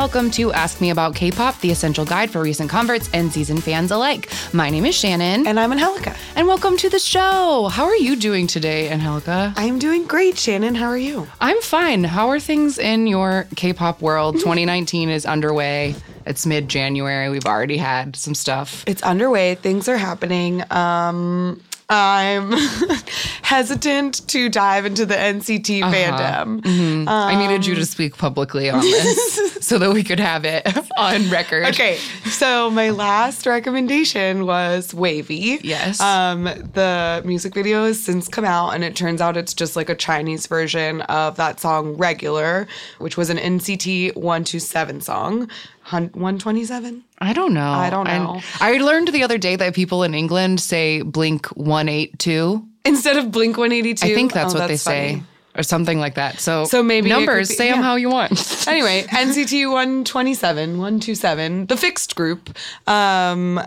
[0.00, 3.90] Welcome to Ask Me About K-pop, the essential guide for recent converts and season fans
[3.90, 4.30] alike.
[4.54, 6.16] My name is Shannon, And I'm Angelica.
[6.36, 7.68] and welcome to the show.
[7.70, 9.52] How are you doing today, Angelica?
[9.58, 10.74] I'm doing great, Shannon.
[10.74, 11.28] How are you?
[11.38, 12.02] I'm fine.
[12.04, 14.36] How are things in your K-pop world?
[14.38, 15.94] 2019 is underway.
[16.24, 17.28] It's mid-January.
[17.28, 18.82] We've already had some stuff.
[18.86, 19.56] It's underway.
[19.56, 20.62] Things are happening.
[20.72, 22.52] Um, I'm
[23.42, 26.62] hesitant to dive into the NCT fandom.
[27.08, 31.28] I needed you to speak publicly on this so that we could have it on
[31.30, 31.66] record.
[31.66, 35.60] Okay, so my last recommendation was WayV.
[35.64, 36.00] Yes.
[36.00, 39.88] Um, the music video has since come out, and it turns out it's just like
[39.88, 45.50] a Chinese version of that song Regular, which was an NCT 127 song.
[45.90, 47.02] Hun- 127?
[47.18, 47.72] I don't know.
[47.72, 48.40] I don't know.
[48.60, 52.64] I learned the other day that people in England say Blink 182.
[52.84, 54.06] Instead of Blink 182?
[54.06, 55.22] I think that's Oh, what they say.
[55.56, 56.38] Or something like that.
[56.38, 58.30] So, So maybe numbers, be- say them how you want.
[58.68, 62.50] Anyway, NCT 127, 127, the fixed group.
[62.86, 63.60] Um,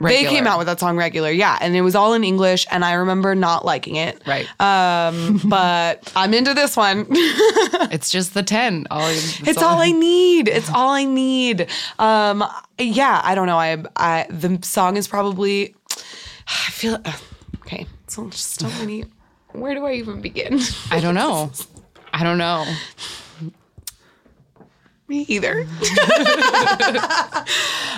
[0.00, 2.84] they came out with that song regular, yeah, and it was all in English, and
[2.84, 4.22] I remember not liking it.
[4.26, 4.46] Right.
[4.60, 7.06] Um, but I'm into this one.
[7.10, 8.86] it's just the 10.
[8.90, 10.48] All, it's all I need.
[10.48, 11.68] It's all I need.
[11.98, 12.44] Um,
[12.78, 13.58] yeah, I don't know.
[13.58, 15.74] I, I the song is probably.
[16.46, 17.12] I feel uh,
[17.60, 17.86] okay.
[18.06, 19.04] So just so many.
[19.52, 20.60] Where do I even begin?
[20.90, 21.50] I don't know.
[22.12, 22.64] I don't know.
[25.08, 25.60] Me either.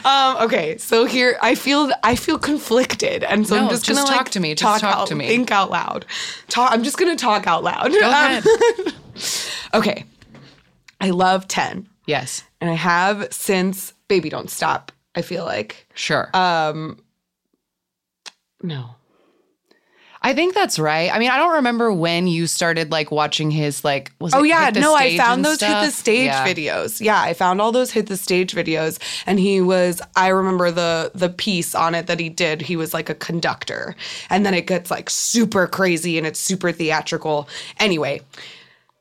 [0.05, 3.99] um, okay, so here I feel I feel conflicted, and so No, I'm just just
[3.99, 4.55] gonna talk like, to me.
[4.55, 5.27] Just talk out, to me.
[5.27, 6.07] Think out loud.
[6.49, 6.71] Talk.
[6.71, 7.91] I'm just gonna talk out loud.
[7.91, 8.45] Go ahead.
[9.75, 10.05] okay,
[11.01, 12.45] I love Ten, yes.
[12.61, 14.93] and I have since Baby Don't Stop.
[15.17, 16.31] I feel like Sure.
[16.33, 16.93] Uh,
[18.63, 18.95] no.
[20.23, 21.11] I think that's right.
[21.11, 24.49] I mean, I don't remember when you started like watching his like was Oh it
[24.49, 26.47] yeah, Hit the no, I found those hit the stage Yeah.
[26.47, 27.01] videos.
[27.01, 30.03] Yeah, I found all those hit the stage videos, and he was.
[30.17, 32.61] I remember the the piece on it that he did.
[32.61, 33.97] He was like a conductor,
[34.29, 37.49] and then it gets like super crazy and it's super theatrical.
[37.79, 38.21] Anyway,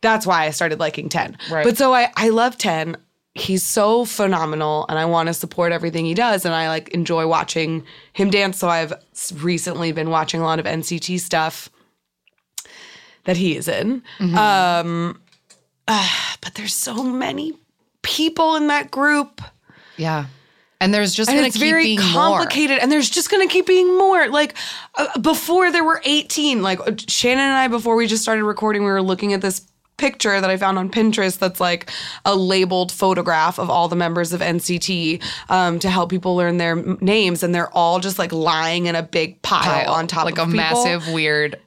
[0.01, 1.37] that's why I started liking Ten.
[1.51, 1.65] Right.
[1.65, 2.95] But so I I love Ten.
[3.35, 7.27] He's so phenomenal, and I want to support everything he does, and I like enjoy
[7.27, 8.57] watching him dance.
[8.57, 8.93] So I've
[9.35, 11.69] recently been watching a lot of NCT stuff
[13.25, 14.01] that he is in.
[14.19, 15.21] Um,
[15.87, 17.53] ah, but there's so many
[18.01, 19.41] people in that group.
[19.97, 20.25] Yeah.
[20.81, 23.97] And there's just And going to it's very complicated, and there's just gonna keep being
[23.97, 24.29] more.
[24.29, 24.55] Like
[24.97, 26.61] uh, before, there were 18.
[26.61, 29.67] Like uh, Shannon and I, before we just started recording, we were looking at this
[29.99, 31.37] picture that I found on Pinterest.
[31.37, 31.91] That's like
[32.25, 36.75] a labeled photograph of all the members of NCT um, to help people learn their
[36.75, 40.39] names, and they're all just like lying in a big pile, pile, on top like
[40.39, 40.57] of a people.
[40.57, 41.59] massive weird.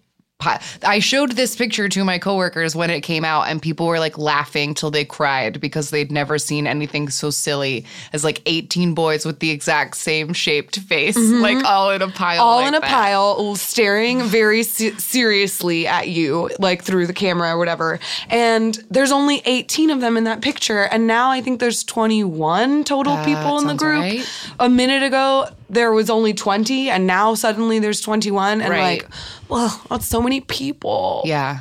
[0.82, 4.18] I showed this picture to my coworkers when it came out, and people were like
[4.18, 9.24] laughing till they cried because they'd never seen anything so silly as like 18 boys
[9.24, 12.32] with the exact same shaped face, like all in a pile.
[12.36, 12.40] Mm-hmm.
[12.42, 12.90] all like in a that.
[12.90, 17.98] pile, staring very se- seriously at you, like through the camera or whatever.
[18.28, 20.82] And there's only 18 of them in that picture.
[20.84, 24.00] And now I think there's 21 total That people in the group.
[24.02, 24.28] right.
[24.58, 28.60] A minute ago, there was only 20, and now suddenly there's 21.
[28.60, 29.02] And Right.
[29.02, 29.08] like,
[29.48, 31.22] well, that's so many people.
[31.24, 31.60] Yeah.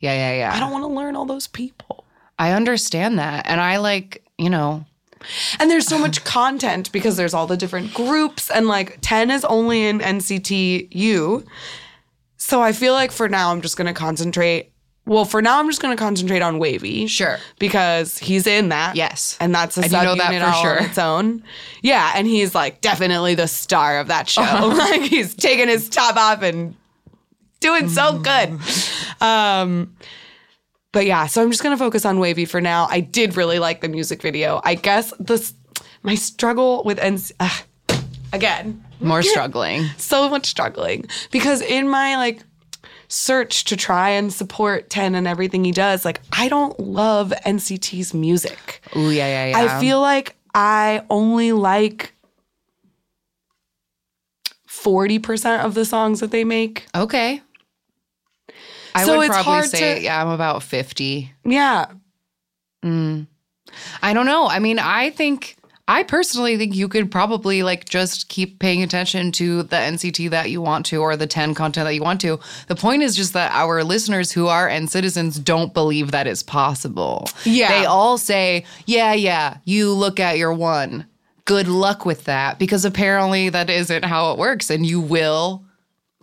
[0.00, 0.54] Yeah, yeah, yeah.
[0.54, 2.04] I don't want to learn all those people.
[2.38, 3.46] I understand that.
[3.46, 4.84] And I like, you know,
[5.58, 9.44] And there's so much content because there's all the different groups, and like Ten is
[9.46, 11.44] only in NCT U.
[12.36, 14.72] So I feel like for now, I'm just going to concentrate.
[15.06, 17.08] Well, for now, I'm just going to concentrate on WayV.
[17.08, 17.38] Sure.
[17.58, 18.96] Because he's in that.
[18.96, 19.36] Yes.
[19.40, 20.78] And that's a And you know that for sure.
[20.80, 21.44] on its own.
[21.82, 22.12] Yeah.
[22.16, 24.42] And he's like definitely the star of that show.
[24.42, 26.74] like he's taking his top off and
[27.60, 28.58] doing so good.
[29.20, 29.94] Um,
[30.92, 32.86] but yeah, so I'm just gonna focus on WayV for now.
[32.90, 34.60] I did really like the music video.
[34.64, 35.52] I guess this
[36.02, 37.96] my struggle with NC uh,
[38.32, 39.84] again more struggling.
[39.98, 42.42] so much struggling because in my like
[43.08, 48.12] search to try and support Ten and everything he does like I don't love NCT's
[48.14, 48.80] music.
[48.96, 49.76] Ooh, yeah, yeah, yeah.
[49.76, 52.12] I feel like I only like
[54.68, 56.86] 40% of the songs that they make.
[56.94, 57.42] okay.
[58.94, 61.30] I So would probably say, to- yeah, I'm about 50.
[61.44, 61.86] Yeah.
[62.84, 63.26] Mm.
[64.02, 64.46] I don't know.
[64.46, 65.55] I mean, I think
[65.88, 70.50] I personally think you could probably like just keep paying attention to the NCT that
[70.50, 72.40] you want to or the Ten content that you want to.
[72.66, 76.42] The point is just that our listeners who are N citizens don't believe that it's
[76.42, 77.28] possible.
[77.44, 77.68] Yeah.
[77.68, 81.06] They all say, "Yeah, yeah, you look at your one.
[81.44, 85.62] Good luck with that." Because apparently that isn't how it works and you will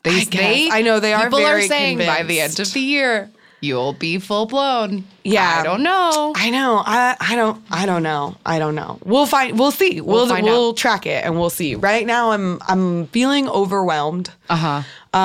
[0.04, 0.74] they, I guess.
[0.74, 3.32] I know they are people are saying by the end of the year
[3.64, 5.06] you'll be full blown.
[5.24, 5.60] Yeah.
[5.60, 6.34] I don't know.
[6.36, 6.84] I know.
[6.86, 8.36] I I don't I don't know.
[8.46, 9.00] I don't know.
[9.06, 10.02] We'll find we'll see.
[10.02, 11.76] We'll find we'll, track it and we'll see.
[11.76, 14.30] Right now I'm I'm feeling overwhelmed.
[14.50, 14.84] Uh
[15.14, 15.18] huh.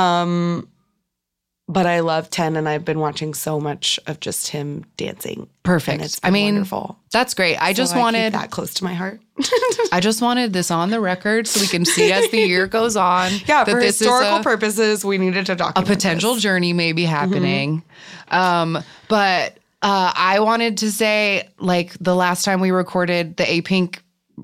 [1.70, 5.40] But I love Ten and I've been watching so much of just him dancing.
[5.40, 6.02] And Perfect.
[6.02, 6.98] it's I mean, wonderful.
[7.12, 7.56] that's great.
[7.56, 9.20] I just So I keep wanted that close to my heart.
[9.92, 12.96] I just wanted this on the record so we can see as the year goes
[12.96, 13.32] on.
[13.46, 16.42] yeah, that for historical is a, purposes, we needed to document a potential this.
[16.42, 17.82] journey may be happening.
[18.30, 23.98] Um, but uh, I wanted to say, like the last time we recorded the Apink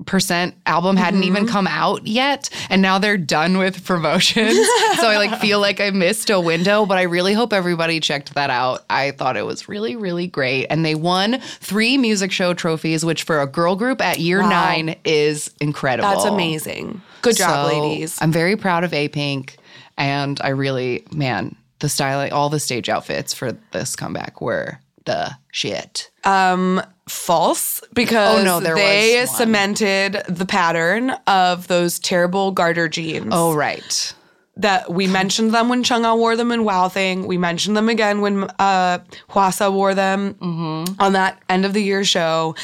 [0.05, 1.51] percent album hadn't even mm-hmm.
[1.51, 4.55] come out yet and now they're done with promotions
[4.95, 8.33] so i like feel like i missed a window but i really hope everybody checked
[8.35, 12.53] that out i thought it was really really great and they won three music show
[12.53, 14.49] trophies which for a girl group at year Wow.
[14.49, 17.01] nine is incredible That's amazing.
[17.21, 18.21] Good job, so, ladies.
[18.21, 19.55] I'm very proud of Apink,
[19.97, 25.35] and I really, man, the styling, all the stage outfits for this comeback were the
[25.51, 26.11] shit.
[26.23, 33.29] Um, false because Oh, no, they cemented the pattern of those terrible garter jeans.
[33.31, 34.13] Oh right,
[34.57, 37.27] that we mentioned them when Chungha wore them in Wow Thing.
[37.27, 38.99] We mentioned them again when uh,
[39.29, 41.01] Hwasa wore them Mm-hmm.
[41.01, 42.55] on that end of the year show.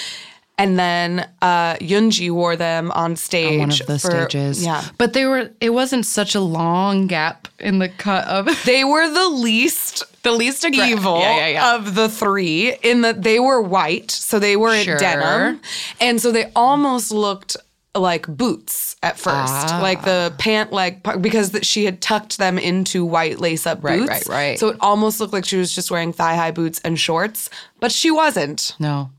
[0.61, 3.59] And then uh, Yoonji wore them on stage.
[3.59, 4.63] one of the for- stages.
[4.63, 4.83] Yeah.
[4.97, 5.49] but they were.
[5.59, 10.31] It wasn't such a long gap in the cut of They were the least the
[10.31, 11.75] least aggra- evil Yeah, yeah, yeah.
[11.75, 14.97] of the three in that they were white, so they were Sure.
[14.99, 15.59] denim,
[15.99, 17.57] and so they almost looked
[17.95, 19.79] like boots at first, Ah.
[19.81, 24.07] like the pant leg because she had tucked them into white lace up boots.
[24.07, 24.59] Right, right, right.
[24.59, 27.49] So it almost looked like she was just wearing thigh high boots and shorts,
[27.81, 29.09] but she wasn't, no.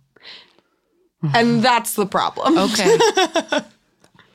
[1.34, 2.58] And that's the problem.
[2.58, 2.98] Okay,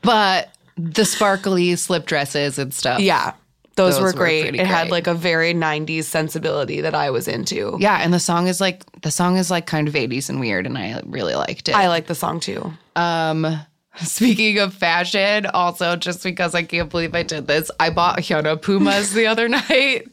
[0.01, 2.99] but the sparkly slip dresses and stuff.
[2.99, 3.33] Yeah.
[3.75, 4.55] Those, Those were were great.
[4.55, 7.77] It had like a very 90s sensibility that I was into.
[7.79, 10.65] Yeah, and the song is like the song is like kind of 80s and weird,
[10.65, 11.75] and I really liked it.
[11.75, 12.73] I like the song too.
[12.95, 13.59] Um,
[14.03, 18.61] speaking of fashion, also just because I can't believe I did this, I bought Hyuna
[18.61, 20.07] Pumas the other night.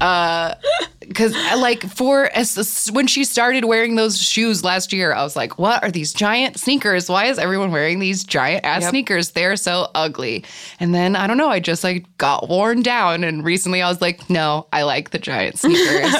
[0.00, 0.54] Uh,
[1.00, 5.58] because like for as when she started wearing those shoes last year, I was like,
[5.58, 7.08] "What are these giant sneakers?
[7.08, 8.90] Why is everyone wearing these giant ass Yep.
[8.90, 9.30] sneakers?
[9.32, 10.44] They're so ugly."
[10.78, 13.24] And then I don't know, I just like got worn down.
[13.24, 16.14] And recently, I was like, "No, I like the giant sneakers."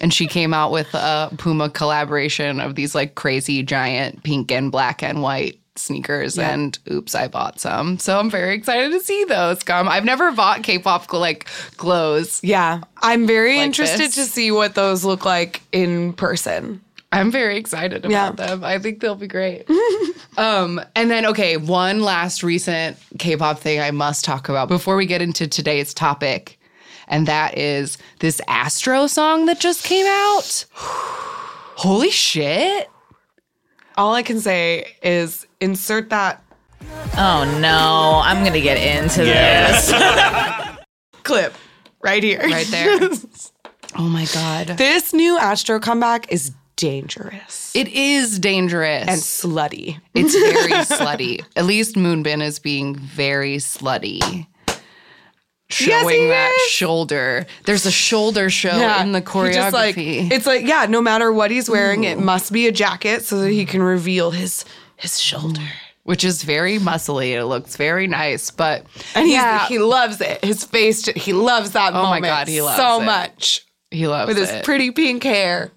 [0.00, 4.70] and she came out with a Puma collaboration of these like crazy giant pink and
[4.70, 9.24] black and white sneakers and oops i bought some so i'm very excited to see
[9.24, 12.80] those come i've never bought k-pop like clothes Yeah.
[13.02, 14.14] I'm very Like interested this.
[14.14, 16.80] to see what those look like in person.
[17.10, 18.30] i'm very excited about Yeah.
[18.46, 19.68] them i think they'll be great
[20.38, 25.06] um and then okay one last recent k-pop thing i must talk about before we
[25.06, 26.56] get into today's topic
[27.08, 30.64] and that is this astro song that just came out
[31.76, 32.88] holy shit
[33.96, 36.42] All I can say is insert that
[37.16, 39.92] Oh no, I'm gonna get into this.
[41.22, 41.54] clip
[42.02, 42.40] right here.
[42.40, 42.98] right there
[43.96, 49.08] oh my god this new Astro comeback is dangerous It is dangerous.
[49.08, 49.98] and slutty.
[50.14, 51.42] it's very slutty.
[51.56, 54.46] At least Moonbin is being very slutty.
[55.70, 56.70] Showing he that is.
[56.72, 57.46] shoulder.
[57.64, 60.30] There's a shoulder show in the he just, like, choreography.
[60.30, 63.50] it's like, yeah, no matter what he's wearing, it must be a jacket so that
[63.50, 64.64] he can reveal his
[64.96, 65.62] his shoulder.
[66.04, 67.30] which is very muscly.
[67.32, 68.50] It looks very nice.
[68.50, 68.84] But
[69.14, 70.44] And yeah, he loves it.
[70.44, 73.04] His face, he loves that Oh my God, he loves so it.
[73.06, 75.70] much he loves with his pretty pink hair.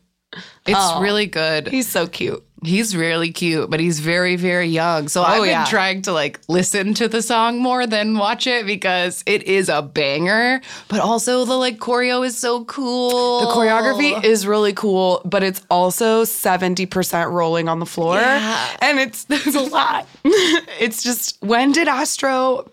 [0.66, 1.02] it's Oh.
[1.02, 1.68] really good.
[1.68, 2.44] He's so cute.
[2.64, 5.08] He's really cute, but he's very, very young.
[5.10, 5.66] So oh, I've been Oh, yeah.
[5.66, 9.82] trying to like listen to the song more than watch it because it is a
[9.82, 10.62] banger.
[10.88, 13.42] But also the like choreo is so cool.
[13.42, 18.16] The choreography is really cool, but it's also 70% rolling on the floor.
[18.16, 18.78] Yeah.
[18.82, 20.08] And it's there's a lot.
[20.26, 22.72] it's just when did Astro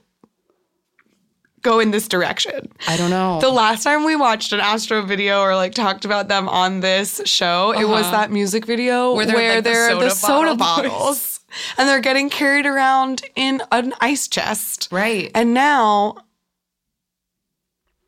[1.64, 2.70] go in this direction?
[2.86, 3.40] I don't know.
[3.40, 7.20] The last time we watched an Astro video or like talked about them on this
[7.24, 9.16] show, it was that music video Uh-huh.
[9.16, 10.90] Where where they're, they're, like, the the soda soda, bottle boys.
[10.92, 11.40] bottles.
[11.78, 14.88] And they're getting carried around in an ice chest.
[14.92, 15.30] right.
[15.34, 16.16] And now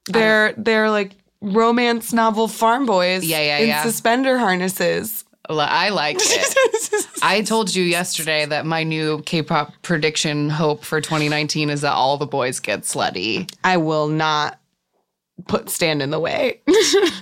[0.06, 3.82] they're they're like romance novel farm boys Yeah, yeah, in yeah.
[3.82, 5.24] suspender harnesses.
[5.48, 7.06] I liked it.
[7.22, 12.16] I told you yesterday that my new K-pop prediction hope for 2019 is that all
[12.16, 13.50] the boys get slutty.
[13.64, 14.58] I will not
[15.48, 16.60] put stand in the way.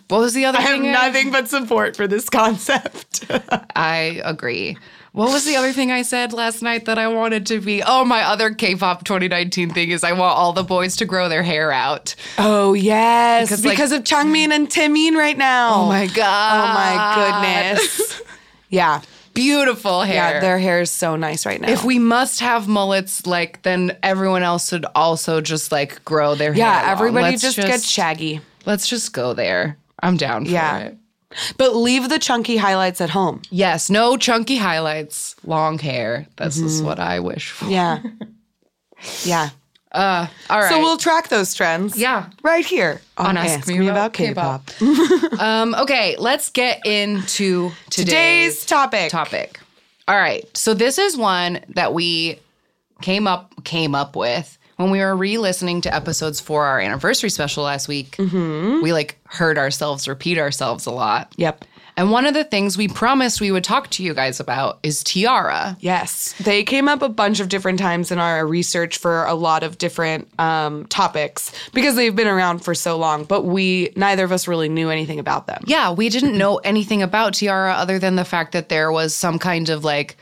[0.09, 0.93] What was the other I have thing?
[0.93, 3.25] nothing but support for this concept.
[3.75, 4.77] I agree.
[5.13, 7.83] What was the other thing I said last night that I wanted to be?
[7.83, 11.43] Oh, my other K-pop 2019 thing is I want all the boys to grow their
[11.43, 12.15] hair out.
[12.39, 15.75] oh yes, Because, because, like- of Changmin and Taemin right now.
[15.83, 16.71] Oh my god.
[16.71, 18.14] Oh my goodness.
[18.69, 19.01] Yeah.
[19.35, 20.35] Beautiful hair.
[20.35, 21.69] Yeah, their hair is so nice right now.
[21.69, 26.53] if we must have mullets, like then everyone else should also just like grow their
[26.53, 26.59] hair.
[26.67, 28.41] Yeah, everybody Let's just, gets shaggy.
[28.65, 29.77] Let's just go there.
[30.03, 30.79] I'm down for Yeah.
[30.79, 30.97] it.
[31.57, 33.43] But leave the chunky highlights at home.
[33.51, 36.29] Yes, no chunky highlights, long hair.
[36.37, 36.87] This is Mm-hmm.
[36.87, 37.67] what I wish for.
[37.67, 38.03] Yeah.
[39.25, 39.51] yeah.
[39.95, 40.69] Uh, all right.
[40.69, 41.97] So we'll track those trends.
[41.97, 42.29] Yeah.
[42.43, 44.69] Right here On Ask Me About K-pop.
[45.39, 49.11] um, okay, let's get into today's, Today's topic.
[49.11, 49.61] topic.
[50.09, 50.45] All right.
[50.57, 52.41] So this is one that we
[53.03, 57.65] came up came up with when we were re-listening to episodes for our anniversary special
[57.65, 58.17] last week.
[58.17, 58.83] Mm-hmm.
[58.83, 61.33] We like heard ourselves repeat ourselves a lot.
[61.37, 61.65] Yep.
[61.97, 65.05] And one of the things we promised we would talk to you guys about is
[65.05, 65.77] T-ara.
[65.81, 66.35] Yes.
[66.41, 69.79] They came up a bunch of different times in our research for a lot of
[69.79, 74.49] different um, topics because they've been around for so long, but we, neither of us
[74.49, 75.63] really knew anything about them.
[75.67, 79.39] Yeah, we didn't know anything about T-ara other than the fact that there was some
[79.39, 80.17] kind of like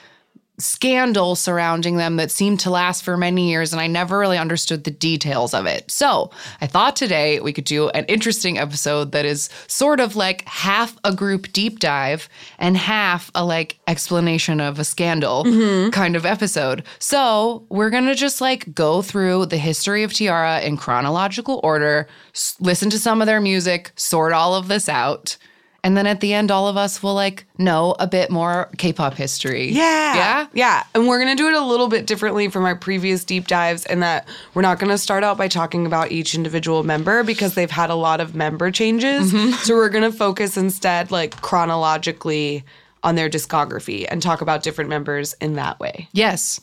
[0.63, 4.85] scandal surrounding them that seemed to last for many years, and I never really understood
[4.85, 5.91] the details of it.
[5.91, 10.47] So I thought today we could do an interesting episode that is sort of like
[10.47, 12.29] half a group deep dive
[12.59, 15.91] and half a like explanation of a scandal mm-hmm.
[15.91, 16.85] kind of episode.
[16.99, 22.57] So we're gonna just like go through the history of T-ara in chronological order, s-
[22.61, 25.37] listen to some of their music, sort all of this out.
[25.85, 29.15] And then at the end, all of us will like know a bit more K-pop
[29.15, 29.71] history.
[29.71, 30.15] Yeah.
[30.15, 30.47] Yeah.
[30.53, 30.85] Yeah.
[30.95, 33.85] And we're going to do it a little bit differently from our previous deep dives
[33.87, 37.55] in that we're not going to start out by talking about each individual member because
[37.55, 39.33] they've had a lot of member changes.
[39.33, 39.55] Mm-hmm.
[39.55, 42.65] So we're going to focus instead, like chronologically,
[43.03, 46.09] on their discography and talk about different members in that way.
[46.13, 46.61] Yes.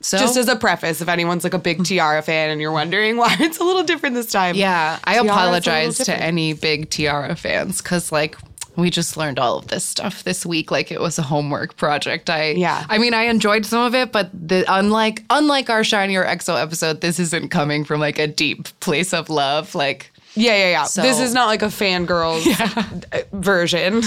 [0.00, 1.84] So Just as a preface, if anyone's like a big mm-hmm.
[1.84, 4.54] T-ara fan and you're wondering why it's a little different this time.
[4.54, 8.36] yeah, I T-ara's apologize to any big T-ara fans because like
[8.78, 12.30] we just learned all of this stuff this week like it was a homework project.
[12.30, 12.86] I Yeah.
[12.88, 16.60] I mean I enjoyed some of it, but the unlike unlike our SHINee or EXO
[16.62, 19.74] episode, this isn't coming from like a deep place of love.
[19.74, 20.84] Like Yeah, yeah, yeah.
[20.84, 22.46] So- this is not like a fangirls
[23.12, 24.02] uh, version.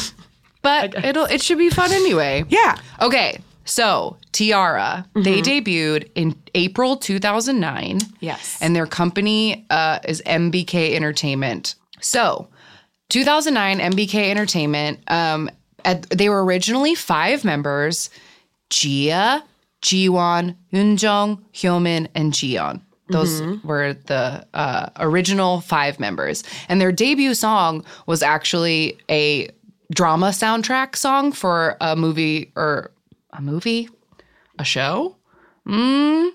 [0.62, 2.46] but it'll it should be fun anyway.
[2.48, 2.78] Yeah.
[3.02, 8.00] Okay, so T-ara, they debuted in April 2009.
[8.22, 8.58] Yes.
[8.62, 11.76] And their company uh, is MBK Entertainment.
[12.00, 12.48] So,
[13.12, 15.50] 2009, MBK Entertainment, um,
[15.84, 18.10] at, they were originally five members
[18.70, 19.44] Jiae,
[19.82, 22.82] Jiwon, Yoonjung, Hyomin, and Jiyeon.
[23.10, 26.46] Those were the uh, original five members.
[26.70, 29.50] And their debut song was actually a
[29.94, 32.92] drama soundtrack song for a movie or
[33.32, 33.90] a movie?
[34.60, 35.18] A show?
[35.68, 36.32] Mm,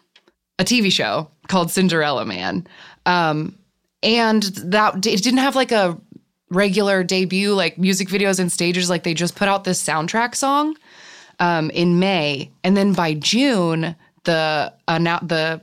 [0.59, 2.67] a TV show called Cinderella Man.
[3.07, 3.59] Um,
[4.03, 5.99] and that it didn't have like a
[6.51, 8.89] regular debut, like music videos and stages.
[8.91, 10.77] Like they just put out this soundtrack song
[11.41, 15.61] um, in May, and then by June, the annou- the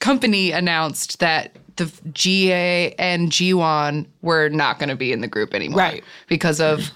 [0.00, 5.54] company announced that the Jiae and Jiwon were not going to be in the group
[5.54, 6.04] anymore, Right.
[6.28, 6.90] Because of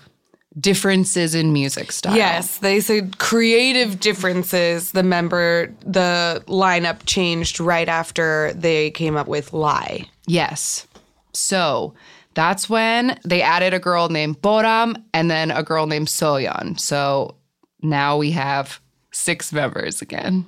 [0.61, 2.16] differences in music style.
[2.16, 4.92] Yes, they said creative differences.
[4.92, 10.08] The member, the lineup changed right after they came up with Lie.
[10.26, 10.87] Yes.
[11.32, 11.94] So
[12.38, 16.78] that's when they added a girl named Boram and then a girl named Soyeon.
[16.78, 17.35] So
[17.83, 18.80] now we have
[19.11, 20.47] six members again.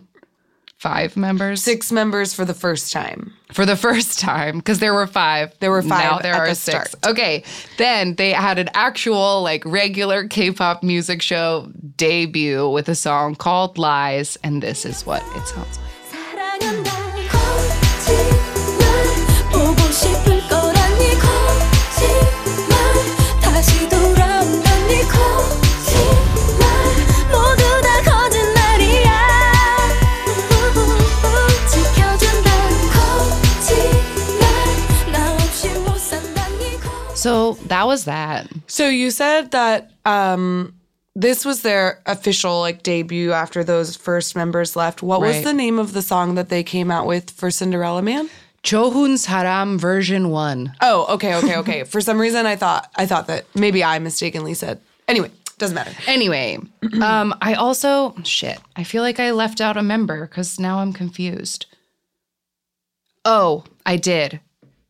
[0.79, 3.35] Five members Six members for the first time.
[3.53, 5.53] for the first time because there were five.
[5.59, 6.93] There were five Now there at are the six.
[6.93, 7.07] start.
[7.13, 7.43] Okay.
[7.77, 13.77] Then they had an actual like regular K-pop music show debut with a song called
[13.79, 15.87] Lies, and this is what it sounds like.
[37.21, 38.49] So that was that.
[38.67, 40.73] So you said that um,
[41.15, 45.03] this was their official like debut after those first members left.
[45.03, 48.31] What was the name of the song that they came out with for Cinderella Man?
[48.63, 50.75] Chohun Haram version one.
[50.81, 51.85] Oh, okay, okay, okay.
[51.85, 54.81] for some reason, I thought I thought that maybe I mistakenly said.
[55.09, 55.93] Anyway, doesn't matter.
[56.07, 56.59] Anyway,
[57.03, 58.59] um, I also shit.
[58.77, 61.67] I feel like I left out a member because now I'm confused.
[63.25, 64.41] Oh, I did,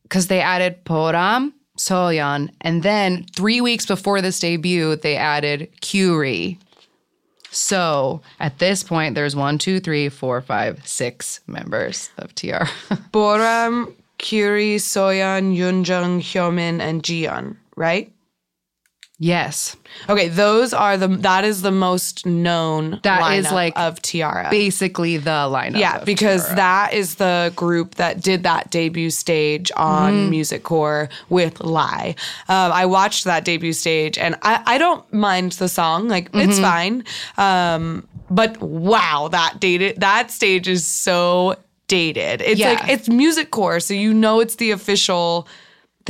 [0.04, 6.58] because they added Boram, Soyeon, and then three weeks before this debut, they added Qri.
[7.50, 12.68] So at this point, there's one, two, three, four, five, six members of T-ara.
[13.12, 18.12] Boram, Qri, Soyeon, Yoonjung, Hyomin, and Jiyeon, right?
[19.22, 19.76] Yes,
[20.08, 24.48] Okay, those are the that is the most known That is, like, of T-ara.
[24.50, 25.78] basically the lineup.
[25.78, 26.56] yeah, because T-ara.
[26.56, 30.30] that is the group that did that debut stage on Mm-hmm.
[30.30, 32.14] Music Core with Lie.
[32.48, 36.08] Um, I watched that debut stage and I, I don't mind the song.
[36.08, 36.62] Like, it's Mm-hmm.
[36.62, 37.04] fine.
[37.36, 41.56] Um, but wow, that dated that stage is so
[41.88, 42.40] dated.
[42.40, 42.70] It's Yeah.
[42.70, 45.46] like it's Music Core, so you know it's the official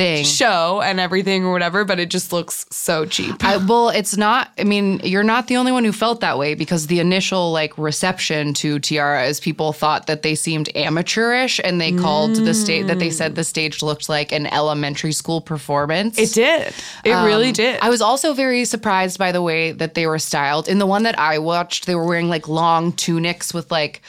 [0.01, 0.25] thing.
[0.25, 3.45] show and everything or whatever, but it just looks so cheap.
[3.45, 4.51] I, well, it's not.
[4.59, 7.77] I mean, you're not the only one who felt that way because the initial like
[7.79, 12.87] reception to T-ara is people thought that they seemed amateurish, and they called the stage
[12.87, 16.19] that they said the stage looked like an elementary school performance.
[16.19, 16.75] It did.
[17.05, 17.77] It really did.
[17.77, 20.69] Um, I was also very surprised by the way that they were styled.
[20.69, 24.03] In the one that I watched, they were wearing like long tunics with like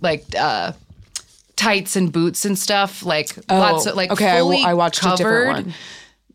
[0.00, 0.72] like uh
[1.60, 5.02] tights and boots and stuff, like lots of like Oh, okay, fully I watched a
[5.16, 5.74] covered.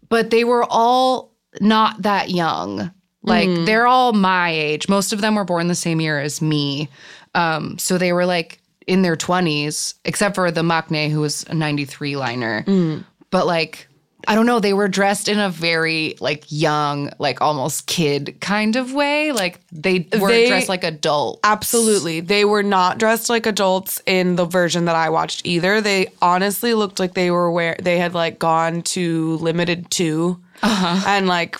[0.10, 2.92] But they were all not that young.
[3.24, 3.66] Like Mm-hmm.
[3.66, 4.88] they're all my age.
[4.88, 6.90] Most of them were born the same year as me.
[7.34, 11.56] Um, so they were like in their 20s, except for the Maknae who was a
[11.56, 12.64] 93 liner.
[12.68, 13.04] Mm.
[13.32, 13.88] But like
[14.28, 18.76] I don't know, they were dressed in a very like young, like almost kid kind
[18.76, 19.32] of way.
[19.32, 21.40] Like they were They- dressed like adults.
[21.44, 22.20] Absolutely.
[22.22, 25.82] They were not dressed like adults in the version that I watched either.
[25.82, 31.04] They honestly looked like they were where they had like gone to limited 2 Uh-huh.
[31.08, 31.58] and like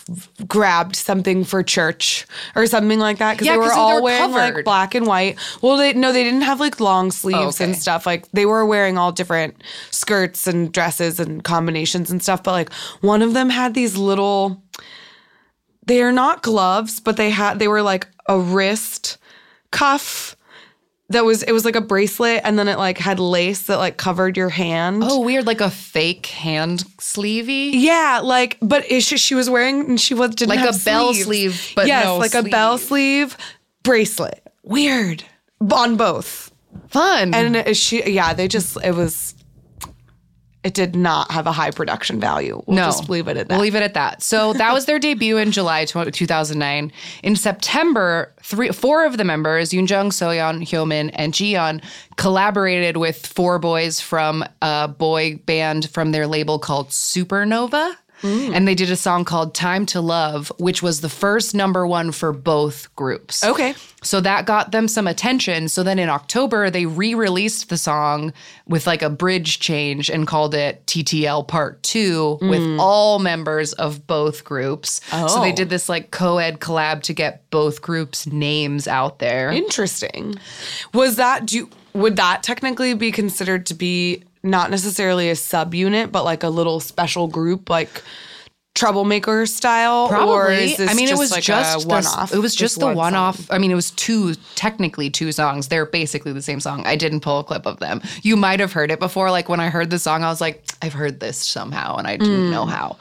[0.48, 4.02] grabbed something for church or something like that because Yeah, they were they all were
[4.02, 5.38] wearing like black and white.
[5.62, 7.80] Well, they no, they didn't have like long sleeves and Okay.
[7.80, 8.06] stuff.
[8.06, 12.42] Like they were wearing all different skirts and dresses and combinations and stuff.
[12.44, 14.62] But like one of them had these little
[15.86, 19.18] they are not gloves, but they had they were like a wrist
[19.72, 20.35] cuff
[21.10, 23.98] that was it was like a bracelet and then it like had lace that like
[23.98, 25.04] covered your hand.
[25.06, 27.72] Oh, weird, like a fake hand sleevey.
[27.74, 30.86] Yeah, like but it, she, she was wearing and she was didn't Like have a
[30.86, 33.32] bell sleeve, but yes, no like a bell sleeve.
[33.32, 33.38] sleeve
[33.84, 34.42] bracelet.
[34.64, 35.24] Weird
[35.72, 36.52] on both.
[36.88, 37.34] Fun.
[37.34, 39.35] And she yeah, they just it was
[40.66, 42.60] it did not have a high production value.
[42.66, 43.54] We'll no, just leave it at that.
[43.54, 44.24] We'll leave it at that.
[44.24, 46.92] So that was their debut in July 2009.
[47.22, 51.84] In September, three, four of the members, Yoonjung, Soyeon, Hyomin, and Jiyeon,
[52.18, 57.96] collaborated with four boys from a boy band from their label called Supernova.
[58.26, 58.56] Mm.
[58.56, 62.12] And they did a song called Time to Love, which was the first number one
[62.12, 63.44] for both groups.
[63.44, 63.76] Okay.
[64.04, 65.68] So that got them some attention.
[65.70, 68.34] So then in October, they re released the song
[68.68, 74.06] with like a bridge change and called it TTL Part 2 with all members of
[74.08, 75.02] both groups.
[75.12, 75.56] So they Oh.
[75.56, 79.52] did this like co ed collab to get both groups' names out there.
[79.52, 80.36] Interesting.
[80.94, 86.12] Was that do you, would that technically be considered to be not necessarily a subunit,
[86.12, 88.04] but like a little special group, like
[88.76, 90.10] troublemaker style?
[90.14, 92.34] Or is this I mean, just it was like just one off?
[92.34, 93.50] It was just the one off.
[93.50, 95.70] I mean, it was two, technically two songs.
[95.70, 96.86] They're basically the same song.
[96.86, 98.02] I didn't pull a clip of them.
[98.22, 99.32] You might have heard it before.
[99.32, 102.18] Like when I heard the song, I was like, I've heard this somehow, and I
[102.18, 102.98] didn't know how.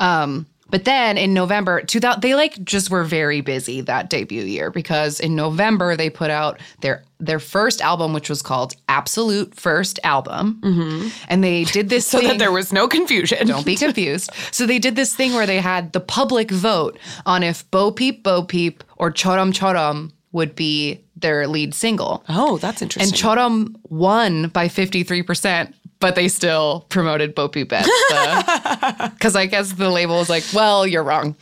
[0.00, 4.70] Um, but then in November 2000, they like just were very busy that debut year
[4.70, 9.98] because in November they put out their their first album, which was called Absolute First
[10.04, 11.08] Album, mm-hmm.
[11.28, 13.46] and they did this So thing- that there was no confusion.
[13.48, 14.30] don't be confused.
[14.52, 18.22] So they did this thing where they had the public vote on if Bo Peep
[18.22, 22.22] Bo Peep or Choram Choram would be their lead single.
[22.28, 23.02] Oh, that's interesting.
[23.12, 23.74] And interesting.
[23.74, 27.86] Choram won by 53%, but they still promoted Bo Peep because
[29.36, 31.34] I guess the label was like, well, you're wrong.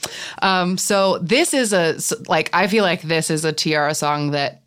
[0.42, 4.62] Um, so this is a like I feel like this is a T-ara song that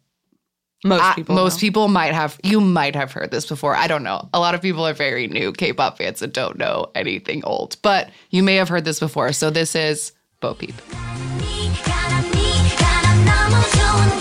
[0.84, 1.36] most I- people.
[1.36, 1.60] most know.
[1.62, 3.76] people might have you might have heard this before.
[3.76, 4.30] I don't know.
[4.34, 8.10] A lot of people are very new K-pop fans and don't know anything old, but
[8.30, 9.34] you may have heard this before.
[9.34, 10.76] So this is Bo Peep.
[13.52, 14.19] I'm a showing.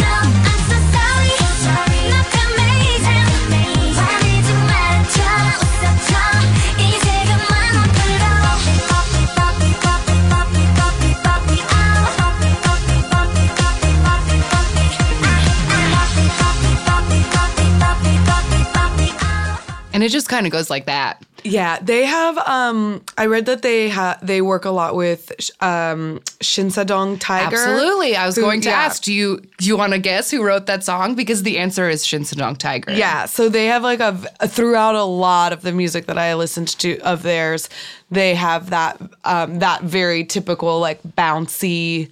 [19.99, 21.25] And it just kind of goes like that.
[21.43, 22.39] Yeah, they have.
[22.39, 27.57] Um, I read that they have they work a lot with um, Shinsadong Tiger.
[27.57, 28.15] Absolutely.
[28.15, 28.77] I was who- going to yeah.
[28.77, 31.17] ask, do you do you want to guess who wrote that song?
[31.17, 32.93] Because the answer is Shinsadong Tiger.
[32.93, 34.13] Yeah, so they have like a
[34.47, 37.69] throughout a lot of the music that I listened to of theirs,
[38.09, 42.09] they have that um, that very typical like bouncy.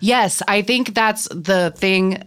[0.00, 2.24] Yes, I think that's the thing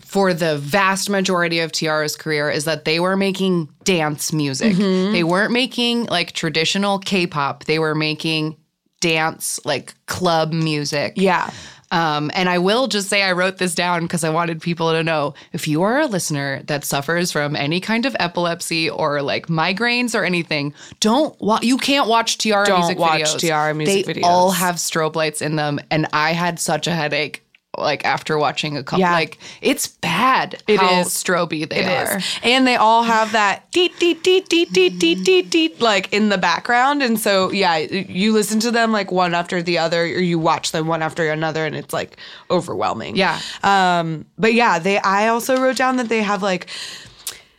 [0.00, 4.74] for the vast majority of T-ara's career is that they were making dance music.
[4.74, 5.12] Mm-hmm.
[5.12, 7.64] They weren't making like traditional K-pop.
[7.64, 8.56] They were making
[9.00, 11.14] dance like club music.
[11.16, 11.50] Yeah,
[11.90, 15.02] Um, and I will just say I wrote this down because I wanted people to
[15.02, 19.48] know if you are a listener that suffers from any kind of epilepsy or like
[19.48, 23.38] migraines or anything, don't wa- you can't watch T-ara Don't music watch videos.
[23.40, 24.24] T-ara music they videos.
[24.24, 27.44] all have strobe lights in them, and I had such a headache
[27.78, 29.00] like after watching a couple.
[29.00, 29.12] Yeah.
[29.12, 30.62] Like it's bad.
[30.66, 31.08] It how is.
[31.08, 32.18] stroby they it are.
[32.18, 36.12] is, and they all have that deet deet deet deet deet deet deet deet like
[36.12, 40.02] in the background, and so yeah, you listen to them like one after the other,
[40.02, 42.18] or you watch them one after another, and it's like
[42.50, 43.16] overwhelming.
[43.16, 43.40] Yeah.
[43.62, 44.98] Um, but yeah, they.
[44.98, 46.68] I also wrote down that they have like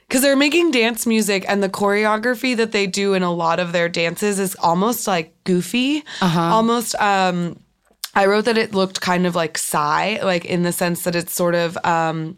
[0.08, 3.72] because they're making dance music and the choreography that they do in a lot of
[3.72, 6.94] their dances is almost like goofy, almost.
[6.96, 7.58] Um,
[8.16, 11.34] I wrote that it looked kind of like Psy, like in the sense that it's
[11.34, 12.38] sort of um,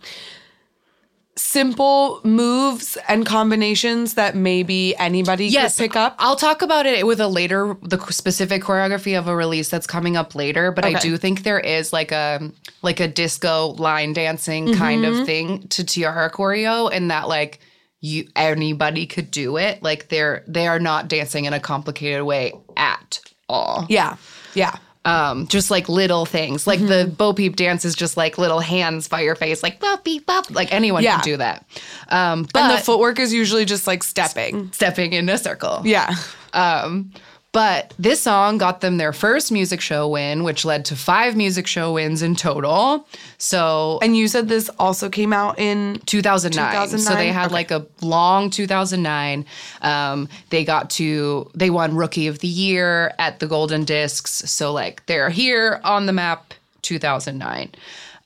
[1.38, 6.15] simple moves and combinations that maybe anybody Yes, could pick up.
[6.17, 10.15] I'll talk about it with a later the specific choreography of a release that's coming
[10.15, 14.73] up later, but I do think there is like a like a disco line dancing
[14.75, 15.19] kind Mm-hmm.
[15.21, 17.59] of thing to T-ara choreo and that like
[17.99, 19.83] you anybody could do it.
[19.83, 23.85] Like they're they are not dancing in a complicated way at all.
[23.89, 24.15] Yeah,
[24.53, 24.77] yeah.
[25.05, 26.65] Um, just like little things.
[26.65, 30.03] Like the Bo Peep dance is just like little hands by your face, like bop
[30.03, 30.49] beep bop.
[30.49, 31.17] Like anyone Yeah.
[31.17, 31.63] can do that.
[32.09, 34.71] Um, but And the footwork is usually just like stepping.
[34.73, 35.81] stepping in a circle.
[35.85, 36.09] Yeah.
[36.53, 37.11] Um,
[37.55, 41.67] but this song got them their first music show win, which led to five music
[41.67, 43.07] show wins in total.
[43.37, 46.99] So And you said this also came out in 2009.
[46.99, 47.53] So they had Okay.
[47.53, 49.45] like a long 2009.
[49.81, 54.31] Um, they got to, they won Rookie of the Year at the Golden Discs.
[54.51, 57.71] So like they're here on the map 2009.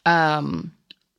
[0.08, 0.72] Um,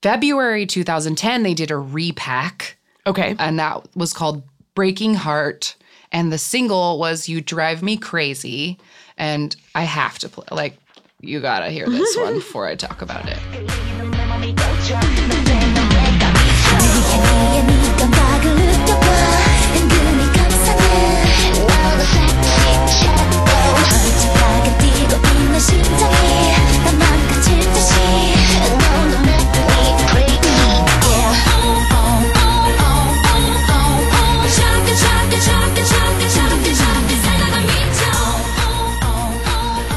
[0.02, 3.36] February 2010, they did a repack Okay.
[3.38, 4.42] and that was called
[4.74, 5.76] Breaking Heart.
[6.12, 8.78] And the single was You Drive Me Crazy.
[9.16, 10.76] And I have to play, like,
[11.20, 13.38] you gotta hear this one before I talk about it.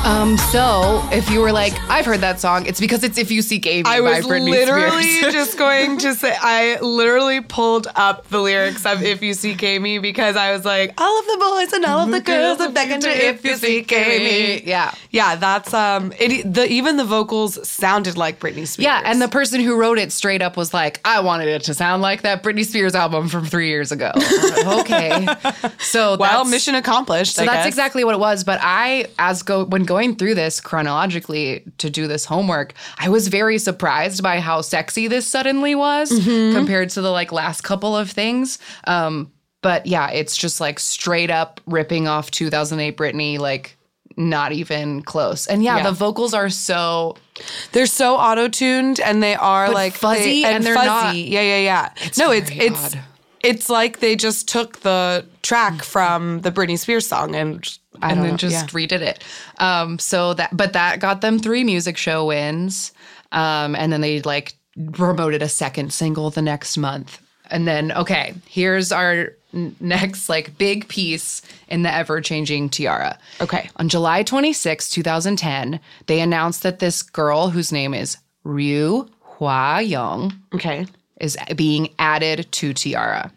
[0.05, 3.41] Um, so if you were like, I've heard that song, it's because it's If You
[3.41, 5.33] Seek Amy I by was Britney literally Spears.
[5.33, 9.99] just going to say I literally pulled up the lyrics of If You Seek Amy
[9.99, 12.99] because I was like, all of the boys and all of the girls are begging
[12.99, 14.63] to If You Seek Amy.
[14.67, 14.93] Yeah.
[15.09, 18.79] Yeah, that's um it the even the vocals sounded like Britney Spears.
[18.85, 21.73] Yeah, and the person who wrote it straight up was like, I wanted it to
[21.73, 24.11] sound like that Britney Spears album from three years ago.
[24.81, 25.27] okay.
[25.79, 27.35] So well, mission accomplished.
[27.35, 27.67] So I that's guess.
[27.67, 28.43] exactly what it was.
[28.43, 33.27] But I, as go when going through this chronologically to do this homework, I was
[33.27, 36.55] very surprised by how sexy this suddenly was Mm-hmm.
[36.57, 38.57] compared to the like last couple of things.
[38.85, 43.77] Um, but yeah, it's just like straight up ripping off 2008 Britney, like
[44.17, 45.47] not even close.
[45.47, 45.83] And yeah, Yeah.
[45.83, 47.15] the vocals are so
[47.71, 50.87] They're so auto tuned and they are like fuzzy, they- and they're fuzzy.
[50.87, 51.89] not- Yeah, yeah, yeah.
[52.17, 52.93] no, it's very it's odd.
[52.95, 52.95] it's
[53.69, 58.37] like they just took the track from the Britney Spears song and and then know,
[58.37, 58.79] just yeah.
[58.79, 59.23] redid it.
[59.59, 62.91] Um, so that, but that got them three music show wins,
[63.31, 64.53] um, and then they like
[64.93, 67.21] promoted a second single the next month.
[67.51, 69.33] And then, okay, here's our
[69.79, 73.19] next like big piece in the ever changing tiara.
[73.41, 73.69] Okay.
[73.75, 80.33] On July 26, 2010, they announced that this girl whose name is Ryu Hwa Young
[80.55, 80.87] okay.
[81.23, 83.31] Is being added to T-ara.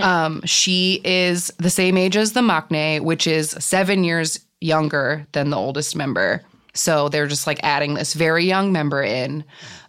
[0.00, 5.50] Um, she is the same age as the Maknae, which is seven years younger than
[5.50, 6.40] the oldest member.
[6.72, 9.44] So they're just like adding this very young member in.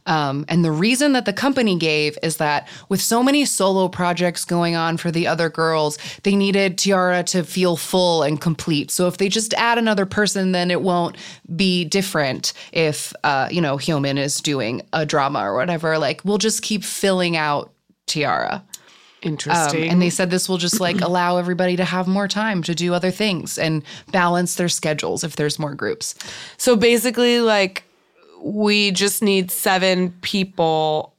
[0.05, 4.45] Um, and the reason that the company gave is that with so many solo projects
[4.45, 8.91] going on for the other girls, they needed T-ara to feel full and complete.
[8.91, 11.17] So if they just add another person, then it won't
[11.55, 15.97] be different if, uh, you know, Hyomin is doing a drama or whatever.
[15.97, 17.71] Like we'll just keep filling out
[18.05, 18.63] T-ara.
[19.25, 19.89] Um, Interesting.
[19.89, 22.93] and they said this will just like allow everybody to have more time to do
[22.93, 26.13] other things and balance their schedules if there's more groups.
[26.57, 27.84] so basically, like,
[28.45, 31.15] we just need seven people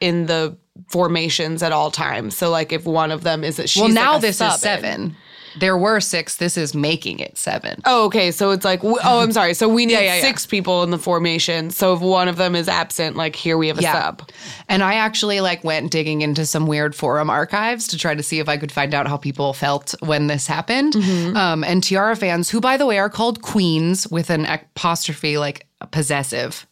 [0.00, 0.56] in the
[0.86, 2.36] formations at all times.
[2.36, 4.54] So, like, if one of them is that she's well, now like a this sub
[4.54, 5.16] is seven.
[5.58, 6.36] There were six.
[6.36, 7.80] This is making it seven.
[7.84, 8.30] Oh, okay.
[8.30, 9.54] So it's like, oh, I'm sorry.
[9.54, 10.20] So we need yeah, yeah.
[10.20, 11.70] six people in the formation.
[11.70, 14.28] So if one of them is absent, like here we have a sub.
[14.68, 18.38] And I actually like went digging into some weird forum archives to try to see
[18.38, 20.94] if I could find out how people felt when this happened.
[20.94, 21.36] Mm-hmm.
[21.36, 25.66] Um, and T-ara fans, who by the way are called queens with an apostrophe like
[25.90, 26.66] possessive.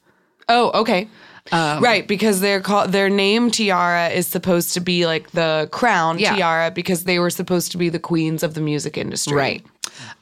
[0.49, 1.09] Oh, okay.
[1.53, 6.19] Um, right, because they're called their name tiara is supposed to be like the crown
[6.19, 6.35] Yeah.
[6.37, 9.37] tiara because they were supposed to be the queens of the music industry.
[9.37, 9.67] Right.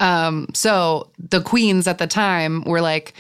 [0.01, 3.15] Um, so the queens at the time were like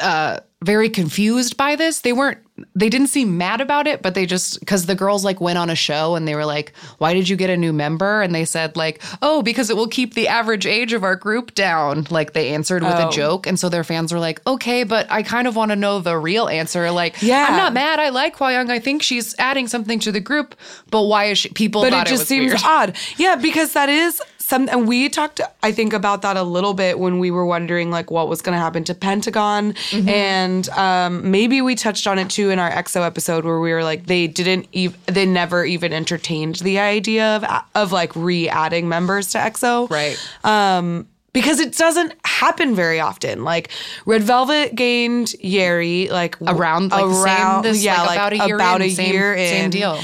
[0.00, 2.00] uh, very confused by this.
[2.00, 2.38] They weren't.
[2.74, 5.68] They didn't seem mad about it, but they just because the girls like went on
[5.70, 8.44] a show and they were like, "Why did you get a new member?" And they
[8.44, 12.34] said like, "Oh, because it will keep the average age of our group down." Like
[12.34, 13.08] they answered with Oh.
[13.08, 15.76] a joke, and so their fans were like, "Okay, but I kind of want to
[15.76, 17.46] know the real answer." Like, Yeah.
[17.48, 17.98] I'm not mad.
[17.98, 18.70] I like Hwa Young.
[18.70, 20.54] I think she's adding something to the group,
[20.90, 21.48] but why is she?
[21.48, 22.60] People But thought it just was seems weird.
[22.64, 22.96] odd.
[23.16, 26.98] Yeah, because that is some and we talked I think about that a little bit
[26.98, 30.08] when we were wondering like what was going to happen to Pentagon Mm-hmm.
[30.08, 33.84] and um maybe we touched on it too in our EXO episode where we were
[33.84, 39.28] like they didn't ev- they never even entertained the idea of of like re-adding members
[39.28, 39.88] to EXO.
[39.90, 40.18] Right.
[40.44, 43.42] Um because it doesn't happen very often.
[43.42, 43.70] Like
[44.04, 48.82] Red Velvet gained Yeri like Around, like, the same- this, like, about a year about
[48.82, 49.70] in, a same- year same in.
[49.70, 49.98] deal.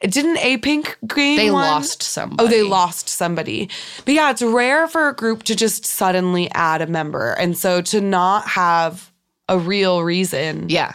[0.00, 1.62] Didn't Apink gain They one?
[1.66, 2.42] lost somebody.
[2.42, 3.68] Oh, they lost somebody.
[4.06, 7.32] But yeah, it's rare for a group to just suddenly add a member.
[7.32, 9.10] And so to not have
[9.48, 10.70] a real reason.
[10.70, 10.94] Yeah.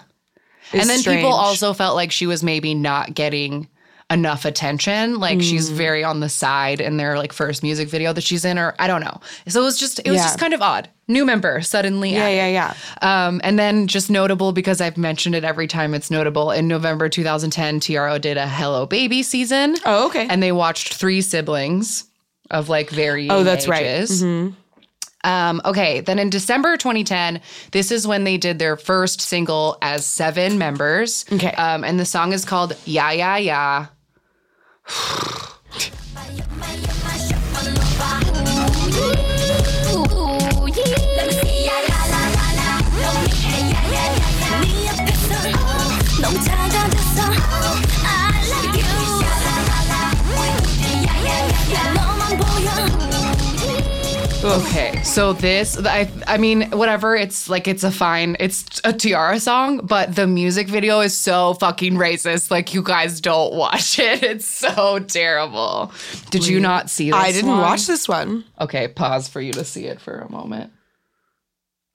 [0.73, 1.19] and then strange.
[1.19, 3.67] people also felt like she was maybe not getting
[4.11, 5.19] enough attention.
[5.19, 5.73] Like she's Mm.
[5.73, 8.85] very on the side in their like first music video that she's in, or I
[8.87, 9.19] don't know.
[9.47, 10.23] So it was just it was Yeah.
[10.25, 10.89] just kind of odd.
[11.07, 12.13] New member suddenly.
[12.13, 12.35] Yeah, added.
[12.35, 13.25] yeah, yeah.
[13.27, 16.51] Um, and then just notable because I've mentioned it every time it's notable.
[16.51, 19.75] In November 2010, T-ara did a Hello Baby season.
[19.85, 20.27] Oh, okay.
[20.29, 22.05] And they watched three siblings
[22.51, 23.85] of like very Oh, that's right.
[23.85, 24.49] Mm-hmm.
[25.23, 27.41] Um, okay, then in December 2010,
[27.71, 31.25] this is when they did their first single as seven members.
[31.31, 31.51] Okay.
[31.53, 33.85] Um, and the song is called Yeah Yeah Yeah.
[46.21, 46.84] 농작아
[54.45, 57.15] Okay, so this, I, I mean, whatever.
[57.15, 61.55] It's like it's a fine, it's a T-ara song, but the music video is so
[61.55, 62.51] fucking racist.
[62.51, 64.21] Like you guys don't watch it.
[64.21, 65.91] It's so terrible.
[66.29, 67.09] Did you not see?
[67.09, 67.59] this I didn't one?
[67.61, 68.43] watch this one.
[68.61, 70.71] Okay, pause for you to see it for a moment.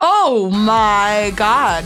[0.01, 1.85] Oh my god.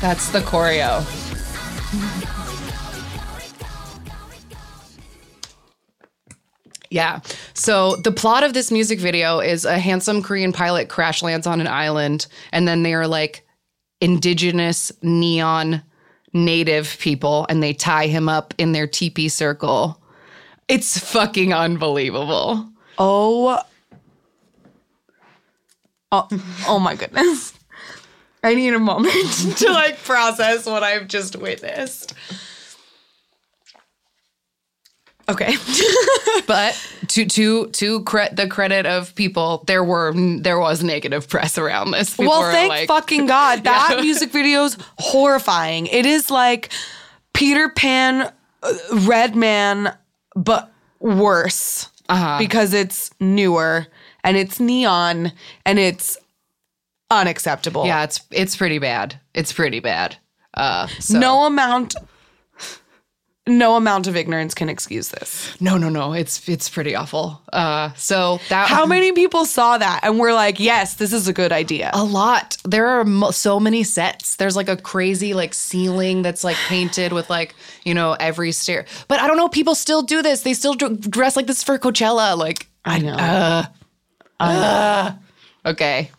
[0.00, 1.19] That's the choreo.
[6.90, 7.20] Yeah.
[7.54, 11.60] So the plot of this music video is a handsome Korean pilot crash lands on
[11.60, 13.46] an island, and then they are like
[14.00, 15.82] indigenous neon
[16.32, 20.00] native people, and they tie him up in their teepee circle.
[20.68, 22.68] It's fucking unbelievable.
[22.98, 23.62] Oh.
[26.12, 26.28] Oh,
[26.66, 27.52] oh my goodness.
[28.42, 29.12] I need a moment
[29.58, 32.14] to like process what I've just witnessed.
[35.30, 35.54] Okay.
[36.46, 36.74] But
[37.08, 41.92] to to to cre- the credit of people, there were there was negative press around
[41.92, 42.10] this.
[42.16, 43.62] People well, thank like, fucking God.
[43.64, 45.86] That music video's horrifying.
[45.86, 46.70] It is like
[47.34, 48.32] Peter Pan,
[48.64, 48.72] uh,
[49.06, 49.94] Red Man,
[50.34, 52.38] but worse Uh-huh.
[52.38, 53.86] because it's newer
[54.24, 55.30] and it's neon
[55.64, 56.18] and it's
[57.10, 57.86] unacceptable.
[57.86, 59.20] Yeah, it's it's pretty bad.
[59.34, 60.16] It's pretty bad.
[60.54, 61.94] Uh, so No amount.
[63.46, 65.56] No amount of ignorance can excuse this.
[65.60, 66.12] no, no, no.
[66.12, 67.40] It's it's pretty awful.
[67.52, 71.32] Uh, so that How many people saw that and were like, "Yes, this is a
[71.32, 72.58] good idea." a lot.
[72.64, 74.36] There are mo- so many sets.
[74.36, 78.84] There's like a crazy like ceiling that's like painted with like you know every stair.
[79.08, 79.48] But I don't know.
[79.48, 80.42] People still do this.
[80.42, 82.36] They still dr- dress like this for Coachella.
[82.36, 83.64] Like I know.
[84.38, 85.12] uh
[85.64, 86.10] Okay.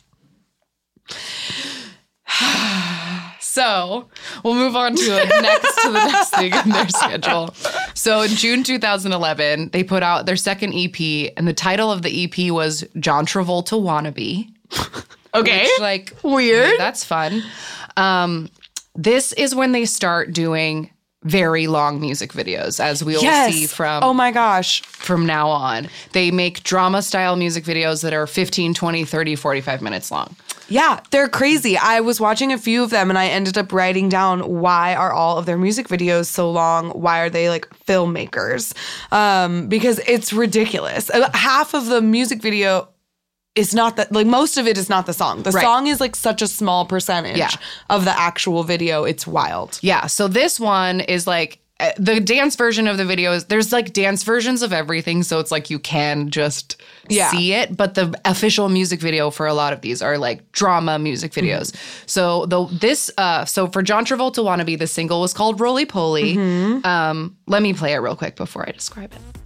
[3.51, 4.07] So
[4.45, 7.53] we'll move on to the next to the next thing in their schedule.
[7.95, 12.23] So in June 2011, they put out their second EP, and the title of the
[12.23, 14.49] EP was John Travolta Wannabe.
[15.33, 15.63] Okay.
[15.63, 16.77] Which, like Weird.
[16.77, 17.41] That's fun.
[17.95, 18.49] Um,
[18.95, 20.89] this is when they start doing
[21.23, 24.81] very long music videos, as we'll see from oh my gosh.
[24.81, 25.87] from now on.
[26.13, 30.35] They make drama style music videos that are 15, 20, 30, 45 minutes long.
[30.71, 31.77] Yeah, they're crazy.
[31.77, 35.11] I was watching a few of them and I ended up writing down why are
[35.11, 36.89] all of their music videos so long?
[36.91, 38.73] Why are they like filmmakers?
[39.11, 41.09] Um, because it's ridiculous.
[41.09, 42.87] Uh, Half of the music video
[43.53, 45.43] is not that like most of it is not the song.
[45.43, 45.61] The Right.
[45.61, 47.49] song is like such a small percentage Yeah.
[47.89, 49.03] of the actual video.
[49.03, 49.77] It's wild.
[49.81, 50.07] Yeah.
[50.07, 51.59] So this one is like
[51.97, 55.23] the dance version of the video is there's like dance versions of everything.
[55.23, 57.29] So it's like you can just Yeah.
[57.31, 57.75] see it.
[57.75, 61.47] But the official music video for a lot of these are like drama music Mm-hmm.
[61.47, 61.75] videos.
[62.05, 66.35] So the this uh so for John Travolta Wannabe, the single was called Roly Poly.
[66.35, 66.85] Mm-hmm.
[66.85, 69.40] Um, let me play it real quick before I describe it.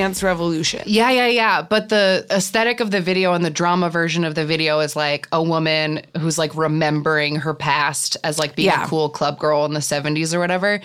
[0.00, 0.82] Dance revolution.
[0.86, 1.62] Yeah, yeah, yeah.
[1.62, 5.28] But the aesthetic of the video and the drama version of the video is like
[5.32, 8.84] a woman who's like remembering her past as like being Yeah.
[8.84, 10.80] a cool club girl in the 70s or whatever.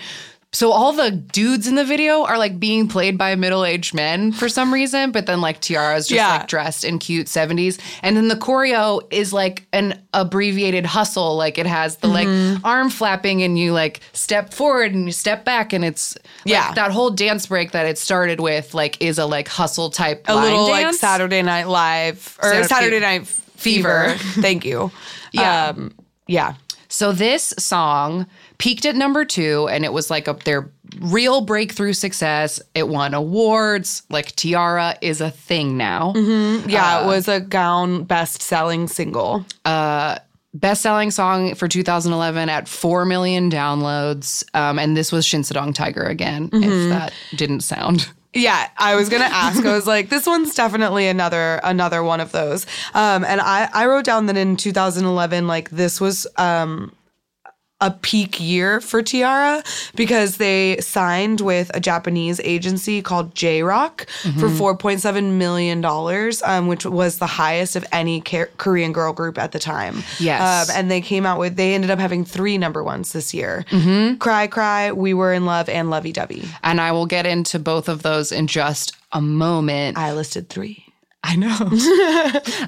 [0.52, 4.48] So all the dudes in the video are like being played by middle-aged men for
[4.48, 6.38] some reason, but then like T-ara's just Yeah.
[6.38, 7.78] like dressed in cute 70s.
[8.02, 11.36] And then the choreo is like an abbreviated hustle.
[11.36, 12.54] Like it has the Mm-hmm.
[12.54, 16.24] like arm flapping and you like step forward and you step back and it's like,
[16.46, 16.72] Yeah.
[16.72, 20.34] that whole dance break that it started with like is a like hustle type A
[20.36, 20.94] little like.
[20.94, 24.14] Saturday Night Live or Saturday- Saturday Night Fever.
[24.16, 24.18] Fever.
[24.40, 24.90] Thank you.
[25.32, 25.66] Yeah.
[25.76, 25.92] Um,
[26.28, 26.54] yeah.
[26.88, 28.26] So this song
[28.58, 32.60] peaked at number two, and it was like a their real breakthrough success.
[32.74, 34.02] It won awards.
[34.10, 36.12] Like T-ara is a thing now.
[36.14, 39.44] Yeah, Uh, it was a Gaon best selling single.
[39.64, 40.18] Uh,
[40.54, 44.42] Best selling song for 2011 at four million downloads.
[44.54, 46.48] Um, and this was Shinsadong Tiger again.
[46.50, 48.08] If that didn't sound.
[48.32, 49.64] Yeah, I was gonna ask.
[49.64, 52.64] I was like, this one's definitely another another one of those.
[52.94, 56.90] Um, and I I wrote down that in 2011, like this was um
[57.82, 59.62] a peak year for T-ara
[59.94, 66.68] because they signed with a Japanese agency called J Rock for 4.7 million dollars, um,
[66.68, 70.02] which was the highest of any Korean girl group at the time.
[70.18, 70.70] Yes.
[70.70, 73.64] um, and they came out with they ended up having three number ones this year:
[74.20, 76.48] Cry Cry, We Were in Love, and Lovey Dovey.
[76.64, 79.98] And I will get into both of those in just a moment.
[79.98, 80.82] I listed three.
[81.22, 81.56] I know.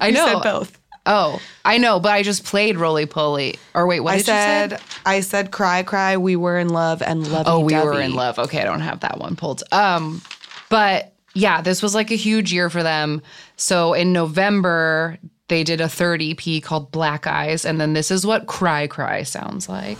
[0.01, 0.27] I know.
[0.27, 0.79] said both.
[1.11, 3.59] Oh, I know, but I just played Roly Poly.
[3.75, 4.85] Or wait, what I did said, you say?
[5.07, 6.19] I said, cry, cry.
[6.19, 7.47] We were in love and love.
[7.49, 8.39] Oh, we were in love.
[8.39, 9.63] Okay, I don't have that one pulled.
[9.73, 10.21] Um,
[10.69, 13.23] but yeah, this was like a huge year for them.
[13.57, 15.19] So in November,
[15.49, 19.23] they did a third EP called Black Eyes, and then this is what Cry Cry
[19.23, 19.99] sounds like.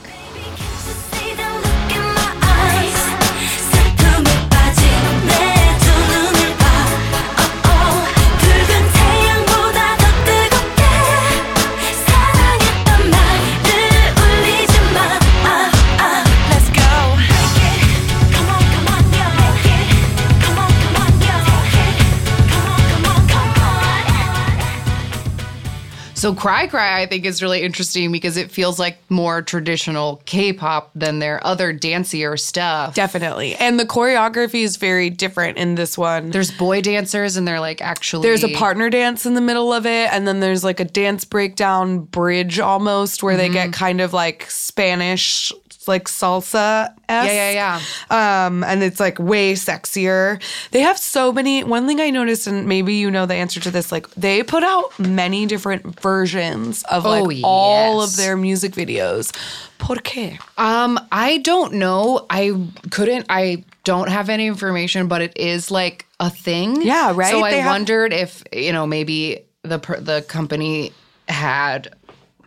[26.29, 30.91] So Cry Cry, I think, is really interesting because it feels like more traditional K-pop
[30.95, 32.95] than their other dancier stuff.
[32.95, 33.55] Definitely.
[33.55, 36.29] And the choreography is very different in this one.
[36.29, 39.87] There's boy dancers, and they're like actually There's a partner dance in the middle of
[39.87, 43.71] it, and then there's like a dance breakdown bridge almost where they mm-hmm.
[43.71, 45.51] get kind of like Spanish,
[45.89, 46.93] like salsa.
[47.09, 48.47] Yeah, yeah, yeah.
[48.47, 50.41] Um, and it's like way sexier.
[50.73, 51.65] They have so many.
[51.65, 54.63] One thing I noticed, and maybe you know the answer to this, like they put
[54.63, 59.33] out many different versions of like Oh, all of their music videos.
[59.79, 60.39] ¿Por qué?
[60.59, 62.27] Um, I don't know.
[62.29, 62.53] I
[62.91, 63.27] couldn't.
[63.31, 66.83] I don't have any information, but it is like a thing.
[66.83, 67.31] Yeah, right?
[67.31, 70.93] So I have- wondered if you know maybe the the company
[71.29, 71.95] had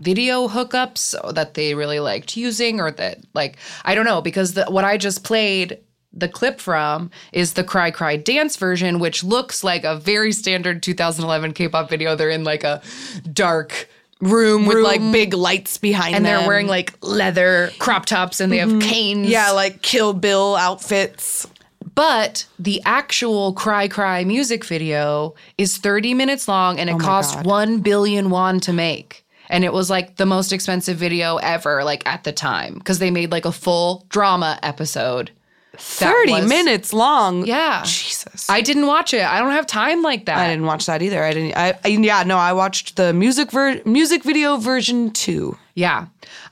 [0.01, 4.65] video hookups that they really liked using, or that like I don't know because the,
[4.65, 5.79] what I just played.
[6.13, 10.83] The clip from is the Cry Cry dance version, which looks like a very standard
[10.83, 12.17] 2011 K-pop video.
[12.17, 12.81] They're in like a
[13.31, 13.87] dark
[14.21, 16.39] Room with like big lights behind and them.
[16.39, 18.79] they're wearing like leather crop tops and they have mm-hmm.
[18.79, 19.27] canes.
[19.27, 21.47] yeah, like Kill Bill outfits.
[21.95, 27.35] But the actual Cry Cry music video is 30 minutes long and it oh cost
[27.37, 27.45] God.
[27.47, 29.20] 1 billion won to make.
[29.51, 33.11] And it was like the most expensive video ever, like at the time, because they
[33.11, 35.29] made like a full drama episode.
[35.77, 37.45] 30 was- minutes long.
[37.45, 37.83] Yeah.
[37.83, 38.49] Jesus.
[38.49, 39.23] I didn't watch it.
[39.23, 40.37] I don't have time like that.
[40.37, 41.23] I didn't watch that either.
[41.23, 41.57] I didn't.
[41.57, 42.23] I, I yeah.
[42.23, 45.57] No, I watched the music ver- music video version two.
[45.75, 46.07] Yeah.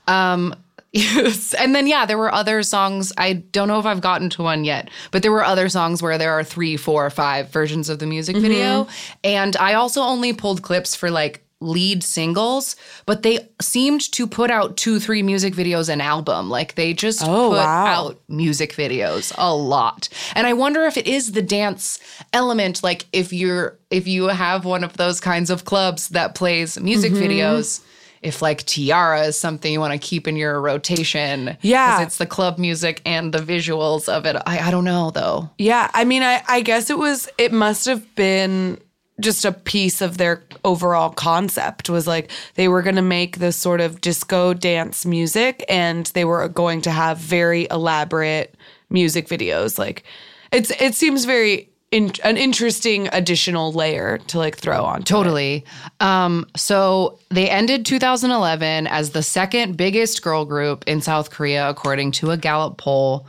[0.06, 0.54] Um
[0.92, 1.54] yes.
[1.54, 3.12] and then yeah, there were other songs.
[3.16, 6.18] I don't know if I've gotten to one yet, but there were other songs where
[6.18, 8.88] there are three, four, five versions of the music video.
[9.22, 12.74] And I also only pulled clips for like lead singles,
[13.06, 16.48] but they seemed to put out two, three music videos an album.
[16.48, 17.86] Like they just Oh, put wow.
[17.86, 20.08] out music videos a lot.
[20.34, 21.98] And I wonder if it is the dance
[22.32, 26.78] element like if you're if you have one of those kinds of clubs that plays
[26.80, 27.22] music Mm-hmm.
[27.22, 27.82] videos
[28.22, 31.56] if like T-ara is something you want to keep in your rotation.
[31.62, 34.36] yeah, it's the club music and the visuals of it.
[34.46, 35.48] I, I don't know though.
[35.56, 37.28] Yeah, I mean, I I guess it was.
[37.38, 38.78] It must have been
[39.20, 43.56] just a piece of their overall concept was like they were going to make this
[43.56, 48.54] sort of disco dance music and they were going to have very elaborate
[48.90, 50.04] music videos like
[50.52, 55.64] it's it seems very in, an interesting additional layer to like throw on Totally.
[55.98, 62.12] Um, so they ended 2011 as the second biggest girl group in South Korea, according
[62.12, 63.26] to a Gallup poll.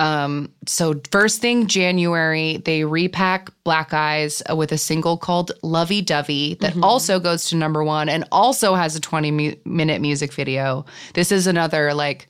[0.00, 6.00] Um, so first thing January, they repack Black Eyes uh, with a single called "Lovey
[6.00, 10.32] Dovey" that also goes to number one and also has a 20 mu- minute music
[10.32, 10.86] video.
[11.12, 12.28] This is another like,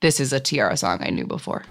[0.00, 1.64] this is a T-ara song I knew before.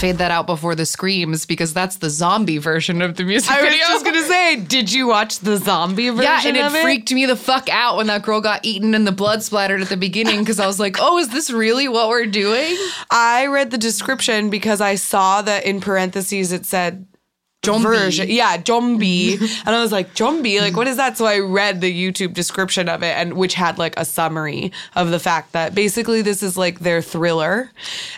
[0.00, 3.60] Fade that out before the screams because that's the zombie version of the music I
[3.62, 3.86] was video.
[3.88, 6.82] just gonna say, did you watch the zombie version Yeah, and it it?
[6.82, 9.88] freaked me the fuck out when that girl got eaten and the blood splattered at
[9.90, 12.76] the beginning because I was like, oh, is this really what we're doing?
[13.10, 17.06] I read the description because I saw that in parentheses it said
[17.64, 17.84] Zombie.
[17.84, 18.30] version.
[18.30, 19.34] Yeah, zombie.
[19.66, 20.60] and I was like, zombie?
[20.60, 21.18] Like, what is that?
[21.18, 25.10] So I read the YouTube description of it, and which had like a summary of
[25.10, 27.70] the fact that basically this is like their thriller.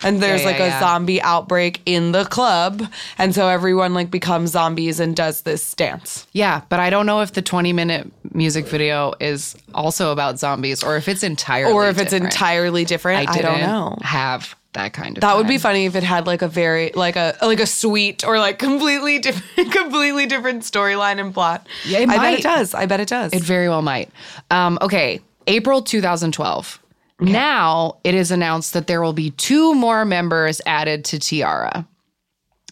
[0.05, 0.81] And there's Yeah, like yeah, a yeah.
[0.81, 2.87] zombie outbreak in the club.
[3.19, 6.27] And so everyone like becomes zombies and does this dance.
[6.33, 10.85] Yeah, but I don't know if the 20 minute music video is also about zombies
[10.85, 12.33] or if it's entirely Or if it's different.
[12.33, 13.29] entirely different.
[13.29, 13.99] I, I, don't know.
[14.03, 17.17] Have that kind of That would be funny if it had like a very like
[17.17, 21.67] a like a sweet or like completely different completely different storyline and plot.
[21.85, 22.39] Yeah, it I bet might.
[22.39, 22.75] it does.
[22.75, 23.33] I bet it does.
[23.33, 24.11] It very well might.
[24.51, 26.79] Um, okay, April 2012.
[27.21, 31.87] Now it is announced that there will be two more members added to T-ara.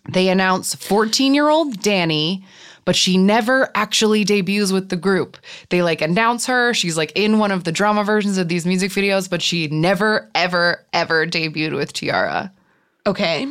[0.09, 2.43] They announce 14 year old Dani,
[2.85, 5.37] but she never actually debuts with the group.
[5.69, 6.75] They like announce her.
[6.75, 10.31] She's like in one of the drama versions of these music videos, but she never,
[10.35, 12.53] ever, ever debuted with T-ara.
[13.07, 13.49] Okay.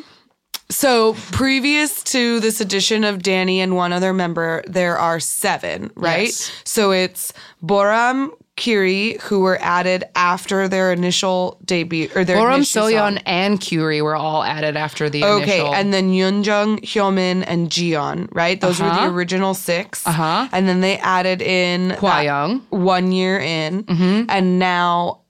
[0.71, 6.27] So previous to this edition of Dani and one other member, there are seven, right?
[6.27, 6.51] Yes.
[6.63, 13.13] So it's Boram, Qri, who were added after their initial debut or their Boram, Soyeon,
[13.15, 13.17] song.
[13.25, 15.73] and Qri were all added after the Okay, initial.
[15.73, 18.59] and then Eunjung, Hyomin, and Jiyeon, right?
[18.59, 19.11] Those were the Uh-huh.
[19.15, 20.47] original 6 Uh-huh.
[20.51, 22.61] And then they added in Hwayoung.
[22.69, 23.85] one year in,
[24.29, 25.21] and now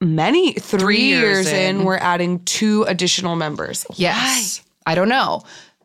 [0.00, 1.84] many three, years years, in, in.
[1.84, 3.86] we're adding two additional members.
[3.94, 4.62] Yes.
[4.88, 5.42] I don't know.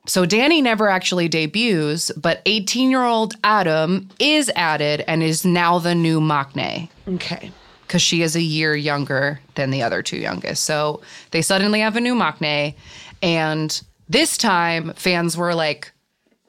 [0.08, 5.78] So Danny never actually debuts, but 18 year old Areum is added and is now
[5.80, 7.52] the new Maknae Okay.
[7.86, 10.64] because she is a year younger than the other two youngest.
[10.64, 12.74] So they suddenly have a new Maknae.
[13.22, 13.80] And
[14.10, 15.92] this time, fans were like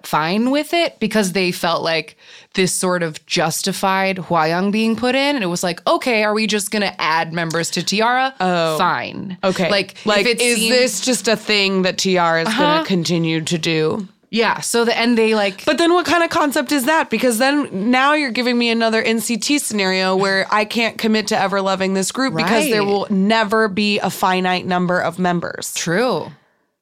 [0.03, 2.17] fine with it because they felt like
[2.55, 5.37] this sort of justified Hwayoung being put in.
[5.37, 8.35] And it was like, okay, are we just to add members to T-ara?
[8.41, 8.79] Oh.
[8.79, 9.39] Fine.
[9.43, 9.71] Okay.
[9.71, 12.85] Like, like is seemed- this just a thing that TR is going to uh-huh.
[12.85, 14.09] continue to do?
[14.31, 14.61] Yeah.
[14.61, 17.11] So the and they like But then what kind of concept is that?
[17.11, 21.61] Because then now you're giving me another NCT scenario where I can't commit to ever
[21.61, 25.75] loving this group because there will never be a finite number of members.
[25.75, 26.33] true.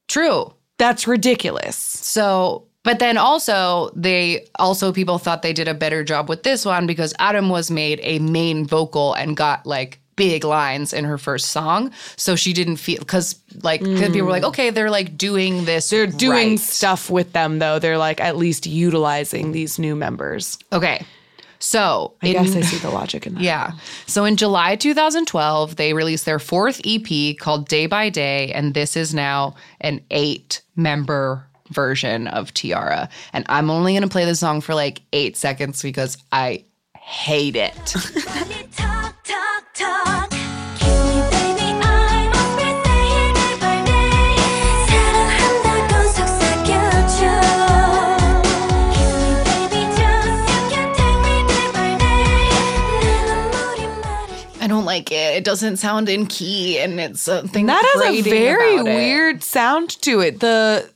[0.07, 0.53] True.
[0.79, 1.77] That's ridiculous.
[1.77, 6.65] So but then also they also people thought they did a better job with this
[6.65, 11.17] one because Areum was made a main vocal and got like big lines in her
[11.17, 11.91] first song.
[12.17, 14.49] So she didn't feel because like 'cause people were like, mm.
[14.49, 15.89] okay, they're like doing this.
[15.89, 16.59] They're doing right.
[16.59, 17.79] stuff with them though.
[17.79, 20.59] They're like at least utilizing these new members.
[20.73, 21.05] Okay.
[21.59, 23.43] So I in- guess I see the logic in that.
[23.43, 23.73] yeah.
[24.07, 28.97] So in July 2012, they released their fourth EP called Day by Day, and this
[28.97, 33.09] is now an eight member version of T-ara.
[33.33, 36.65] And I'm only going to play the song for like eight seconds because I
[36.97, 37.75] hate it.
[38.77, 40.41] talk, talk, talk.
[54.91, 55.37] like it.
[55.37, 60.21] It doesn't sound in key, and it's something that has a very weird sound to
[60.21, 60.41] it.
[60.41, 60.91] The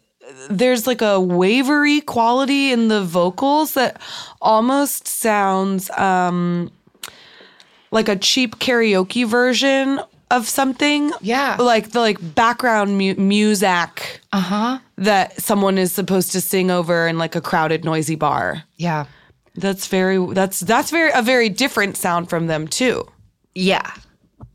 [0.51, 4.01] there's like a wavery quality in the vocals that
[4.41, 6.71] almost sounds um
[7.91, 11.13] like a cheap karaoke version of something.
[11.21, 11.57] Yeah.
[11.61, 14.79] Like the like background mu- music Uh huh.
[14.97, 18.65] that someone is supposed to sing over in like a crowded noisy bar.
[18.77, 19.05] Yeah.
[19.55, 23.07] That's very that's that's very a very different sound from them too.
[23.55, 23.89] Yeah.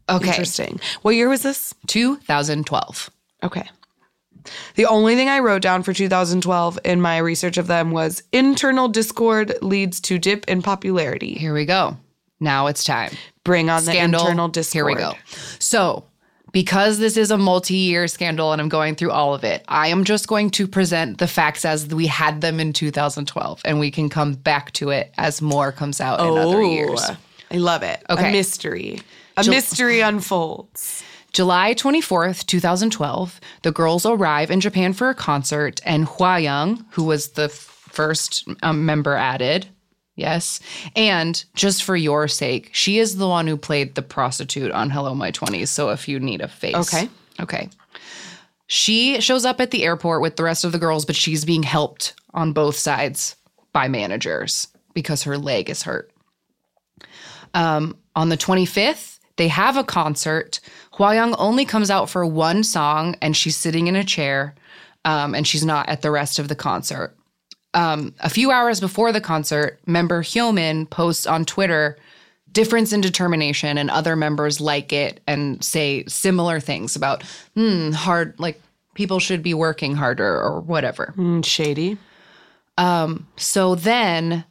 [0.10, 0.28] Okay.
[0.30, 0.82] Interesting.
[1.04, 1.74] What year was this?
[1.88, 3.10] 2012.
[3.44, 3.70] Okay.
[4.76, 8.88] The only thing I wrote down for 2012 in my research of them was internal
[8.88, 11.34] discord leads to dip in popularity.
[11.34, 11.98] Here we go.
[12.40, 13.12] Now it's time.
[13.44, 14.22] Bring on scandal.
[14.22, 14.74] the internal discord.
[14.74, 15.18] Here we go.
[15.60, 16.06] So,
[16.52, 20.04] because this is a multi-year scandal and I'm going through all of it, I am
[20.04, 24.10] just going to present the facts as we had them in 2012 and we can
[24.10, 27.02] come back to it as more comes out in other oh, years.
[27.04, 27.18] Oh,
[27.52, 28.04] I love it.
[28.10, 28.30] Okay.
[28.30, 29.00] A mystery.
[29.38, 31.04] A mystery unfolds.
[31.34, 37.30] July 24th, 2012, the girls arrive in Japan for a concert and Hwayoung, who was
[37.30, 39.68] the first um, member added,
[40.16, 40.60] yes,
[40.96, 45.14] and just for your sake, she is the one who played the prostitute on Hello
[45.14, 46.76] My 20s, so if you need a face.
[46.76, 47.10] Okay.
[47.40, 47.70] Okay.
[48.68, 51.64] She shows up at the airport with the rest of the girls, but she's being
[51.64, 53.36] helped on both sides
[53.74, 56.12] by managers because her leg is hurt.
[57.54, 60.60] Um, on the 25th, they have a concert.
[61.00, 64.54] Hwayoung only comes out for one song and she's sitting in a chair
[65.06, 67.16] um, and she's not at the rest of the concert.
[67.74, 71.98] Um, a few hours before the concert, member Hyomin posts on Twitter
[72.52, 77.24] difference in determination and other members like it and say similar things about
[77.54, 78.60] hmm hard like
[78.96, 81.98] people should be working harder or whatever Mm, shady.
[83.38, 84.46] so then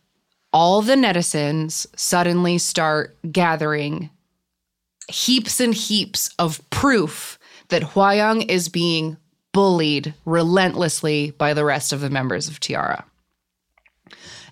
[0.52, 4.10] all the netizens suddenly start gathering
[5.08, 7.38] heaps and heaps of proof
[7.68, 9.16] that Hwayoung is being
[9.52, 13.04] bullied relentlessly by the rest of the members of T-ara.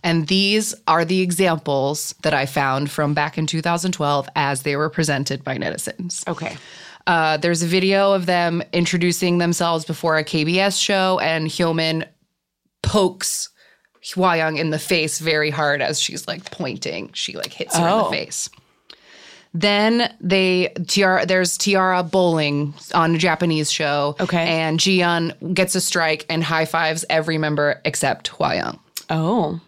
[0.02, 4.90] And these are the examples that I found from back in 2012 as they were
[4.90, 6.26] presented by netizens.
[6.28, 6.56] Okay.
[7.06, 12.06] Uh, there's a video of them introducing themselves before a KBS show, and Hyomin
[12.82, 13.48] pokes
[14.04, 17.10] Hwayoung in the face very hard as she's like pointing.
[17.12, 18.04] She like hits her in Oh.
[18.10, 18.48] the face.
[19.56, 24.14] Then they T-ara there's T-ara bowling on a Japanese show.
[24.20, 24.46] Okay.
[24.46, 28.78] And Jiyeon gets a strike and high fives every member except Hwayoung.
[29.08, 29.60] Oh.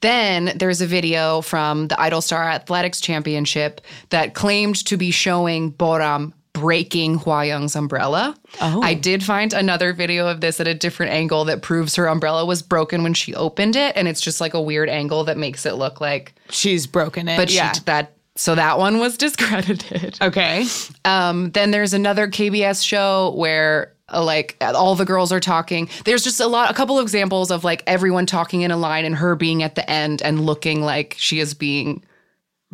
[0.00, 5.72] Then there's a video from the Idol Star Athletics Championship that claimed to be showing
[5.72, 8.34] Boram breaking Hwayoung's umbrella.
[8.62, 8.80] Oh.
[8.80, 12.46] I did find another video of this at a different angle that proves her umbrella
[12.46, 15.66] was broken when she opened it, and it's just like a weird angle that makes
[15.66, 16.34] it look like.
[16.48, 17.36] She's broken it.
[17.36, 17.72] But yeah.
[17.72, 20.16] she that so that one was discredited.
[20.22, 20.64] okay.
[21.04, 25.90] Um, then there's another KBS show where uh, like all the girls are talking.
[26.06, 29.04] There's just a lot, a couple of examples of like everyone talking in a line
[29.04, 32.02] and her being at the end and looking like she is being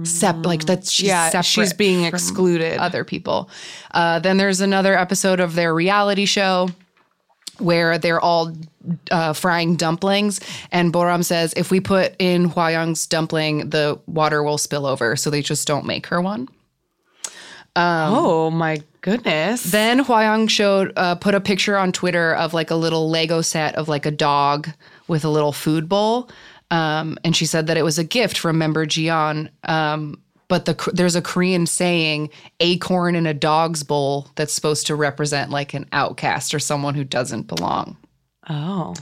[0.05, 2.79] sep like that she's Yeah, she's being excluded.
[2.79, 3.51] other people.
[3.93, 6.69] Uh, then there's another episode of their reality show
[7.59, 8.53] where they're all
[9.11, 10.41] uh, frying dumplings,
[10.73, 15.31] and Boram says if we put in Hwayoung's dumpling, the water will spill over, so
[15.31, 16.49] they just don't make her one.
[18.09, 19.65] oh my goodness.
[19.65, 23.75] Then Hwayoung showed uh, put a picture on Twitter of like a little Lego set
[23.75, 24.71] of like a dog
[25.09, 26.31] with a little food bowl,
[26.71, 29.51] um, and she said that it was a gift from member Jiyeon.
[29.65, 32.31] Um, but the there's a Korean saying
[32.61, 37.05] "acorn in a dog's bowl" that's supposed to represent like an outcast or someone who
[37.05, 37.97] doesn't belong.
[38.49, 38.95] oh.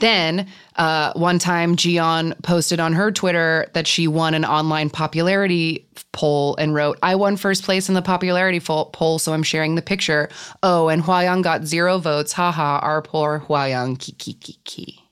[0.00, 5.88] Then, uh, one time, Jiyeon posted on her Twitter that she won an online popularity
[6.12, 9.82] poll and wrote, I won first place in the popularity poll, so I'm sharing the
[9.82, 10.28] picture.
[10.62, 12.32] Oh, and Hwayoung got zero votes.
[12.32, 13.98] Haha, our poor Hwayoung.
[13.98, 15.04] Ki, ki, ki, ki.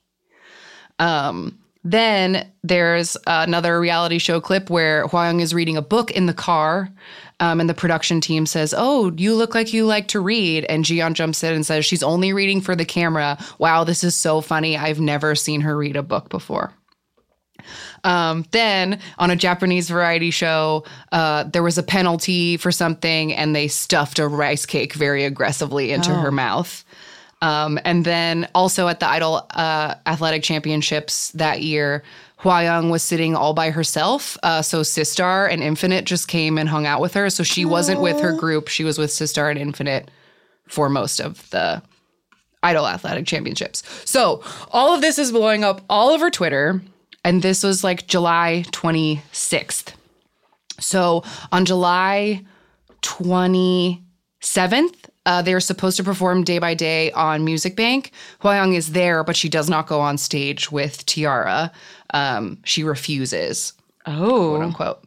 [0.99, 1.59] Um,
[1.91, 6.89] then there's another reality show clip where Hwayoung is reading a book in the car.
[7.39, 10.65] Um, and the production team says, Oh, you look like you like to read.
[10.65, 13.37] And Jiyeon jumps in and says, She's only reading for the camera.
[13.59, 14.75] Wow, this is so funny.
[14.75, 16.73] I've never seen her read a book before.
[18.03, 23.55] Um, then on a Japanese variety show, uh, there was a penalty for something, and
[23.55, 26.85] they stuffed a rice cake very aggressively into her mouth.
[27.41, 32.03] Um, and then also at the Idol uh, Athletic Championships that year,
[32.39, 34.37] Hwayoung was sitting all by herself.
[34.43, 37.29] Uh, so Sistar and Infinite just came and hung out with her.
[37.29, 38.67] So she wasn't with her group.
[38.67, 40.11] She was with Sistar and Infinite
[40.67, 41.81] for most of the
[42.61, 43.83] Idol Athletic Championships.
[44.05, 46.81] So all of this is blowing up all over Twitter.
[47.23, 49.93] And this was like July 26th.
[50.79, 52.43] So on July
[53.01, 58.13] 27th, uh, they're supposed to perform day by day on Music Bank.
[58.41, 61.71] Hwayoung is there, but she does not go on stage with T-ara.
[62.13, 63.73] Um, she refuses,
[64.05, 65.03] Oh, quote unquote.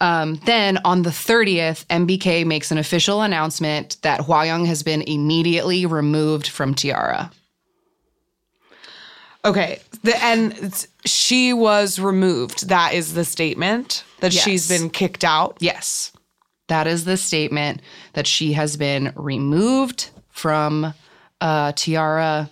[0.00, 5.84] Um, then on the 30th, MBK makes an official announcement that Hwayoung has been immediately
[5.86, 7.30] removed from T-ara.
[9.44, 9.80] Okay.
[10.02, 12.68] The, and she was removed.
[12.68, 15.58] That is the statement that she's been kicked out.
[15.60, 16.11] Yes.
[16.68, 17.82] That is the statement
[18.14, 20.94] that she has been removed from
[21.40, 22.48] uh, T-ara.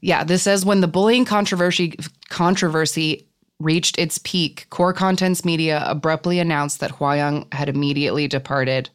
[0.00, 1.96] Yeah, this says when the bullying controversy
[2.28, 3.26] controversy
[3.60, 8.90] reached its peak, Core Contents Media abruptly announced that Hwayoung had immediately departed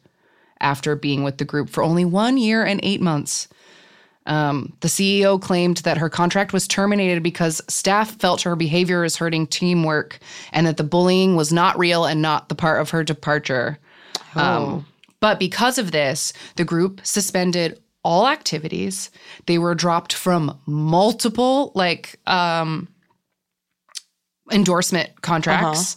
[0.60, 3.48] after being with the group for only one year and eight months.
[4.26, 9.16] Um, the CEO claimed that her contract was terminated because staff felt her behavior is
[9.16, 10.18] hurting teamwork
[10.52, 13.78] and that the bullying was not real and not the part of her departure.
[14.34, 14.86] Um,
[15.20, 19.10] but because of this, the group suspended all activities.
[19.46, 22.88] They were dropped from multiple like um,
[24.50, 25.96] endorsement contracts.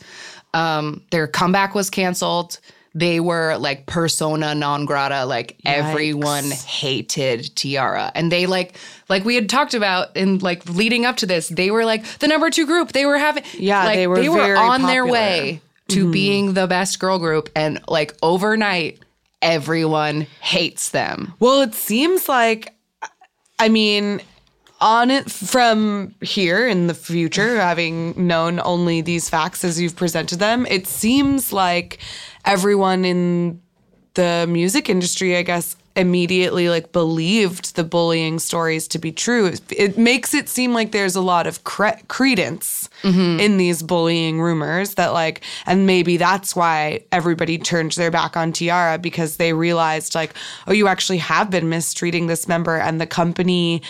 [0.54, 2.60] Um, their comeback was canceled.
[2.94, 5.26] They were like persona non grata.
[5.26, 8.76] Like everyone hated T-ara, and they like
[9.08, 11.48] like we had talked about in like leading up to this.
[11.48, 12.92] They were like the number two group.
[12.92, 15.62] They were having Yeah, like, they were very on their way
[15.92, 16.12] to mm-hmm.
[16.12, 19.00] being the best girl group, and like overnight,
[19.42, 21.34] everyone hates them.
[21.40, 22.76] Well, it seems like,
[23.60, 24.22] I mean,
[24.80, 30.40] on it from here in the future, having known only these facts as you've presented
[30.40, 32.00] them, it seems like
[32.46, 33.62] everyone in
[34.16, 39.48] the music industry, I guess, immediately like believed the bullying stories to be true.
[39.48, 43.40] It, it makes it seem like there's a lot of cre- credence mm-hmm.
[43.40, 48.54] in these bullying rumors that like, and maybe that's why everybody turned their back on
[48.54, 50.34] T-ara because they realized like,
[50.68, 53.82] oh, you actually have been mistreating this member, and the company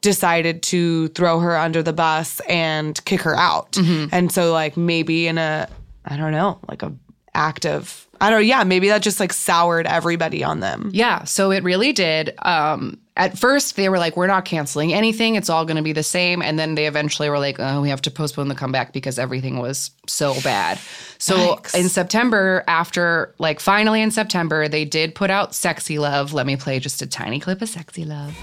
[0.00, 3.72] decided to throw her under the bus and kick her out.
[3.72, 4.08] Mm-hmm.
[4.12, 5.68] And so like maybe in a
[6.06, 6.92] I don't know, like a
[7.34, 10.90] act of I don't know, yeah, maybe that just like soured everybody on them.
[10.92, 12.34] Yeah, so it really did.
[12.40, 15.92] Um, at first, they were like, "We're not canceling anything; it's all going to be
[15.92, 18.92] the same." And then they eventually were like, "Oh, we have to postpone the comeback
[18.92, 20.78] because everything was so bad."
[21.18, 21.74] So Yikes.
[21.74, 26.56] in September, after like finally in September, they did put out "Sexy Love." Let me
[26.56, 28.34] play just a tiny clip of "Sexy Love."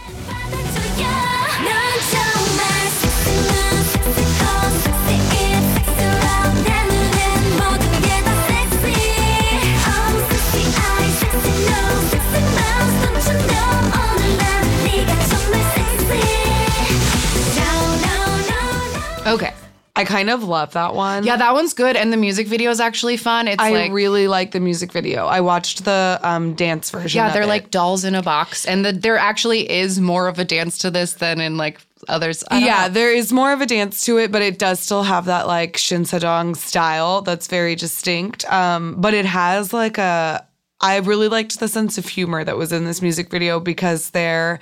[19.28, 19.54] Okay,
[19.96, 21.24] I kind of love that one.
[21.24, 23.48] yeah, that one's good, and the music video is actually fun.
[23.48, 25.26] It's I like really like the music video.
[25.26, 27.18] I watched the um, dance version.
[27.18, 27.48] yeah, they're it.
[27.48, 30.92] like dolls in a box, and the, there actually is more of a dance to
[30.92, 32.44] this than in like others.
[32.50, 32.94] I don't yeah, know.
[32.94, 35.74] there is more of a dance to it, but it does still have that like
[35.78, 38.46] Shinsadong style that's very distinct.
[38.52, 40.46] Um, but it has like a.
[40.80, 44.60] I really liked the sense of humor that was in this music video because their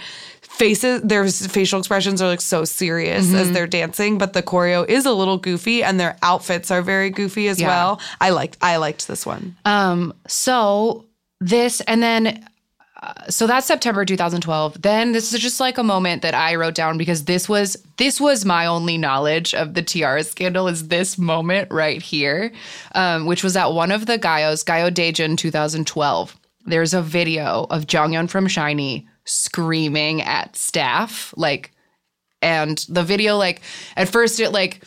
[0.56, 3.36] faces, their facial expressions are like so serious Mm-hmm.
[3.36, 7.10] as they're dancing, but the choreo is a little goofy and their outfits are very
[7.10, 7.68] goofy as Yeah.
[7.68, 8.02] well.
[8.22, 8.58] I liked.
[8.62, 9.56] I liked this one.
[10.28, 11.06] So
[11.42, 12.48] this, and then,
[13.02, 14.82] uh, so that's September 2012.
[14.82, 18.20] Then this is just like a moment that I wrote down because this was this
[18.20, 20.68] was my only knowledge of the T-ara scandal.
[20.68, 22.52] Is this moment right here,
[22.96, 26.36] um, which was at one of the Gayos, Gayo Daejeon 2012.
[26.66, 31.72] There's a video of Jonghyun from SHINee screaming at staff, like,
[32.42, 33.62] and the video, like,
[33.98, 34.82] at first it like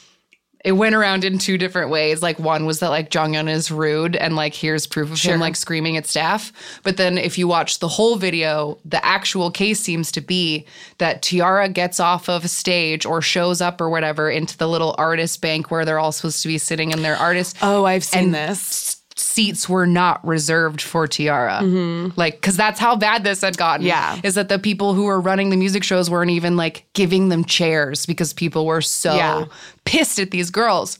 [0.64, 2.20] it went around in two different ways.
[2.20, 5.57] Like one was that like Jonghyun is rude and like here's proof of him like
[5.57, 6.53] screaming at staff.
[6.82, 10.66] But then if you watch the whole video, the actual case seems to be
[10.99, 15.41] that T-ara gets off of stage or shows up or whatever into the little artist
[15.41, 18.98] bank where they're all supposed to be sitting in their artist Oh, I've seen this.
[19.21, 21.61] Seats were not reserved for T-ara.
[21.62, 22.19] Mm-hmm.
[22.19, 23.85] Like, because that's how bad this had gotten.
[23.87, 24.21] Yeah.
[24.23, 27.45] Is that the people who were running the music shows weren't even like giving them
[27.45, 29.45] chairs because people were so Yeah.
[29.85, 30.99] pissed at these girls.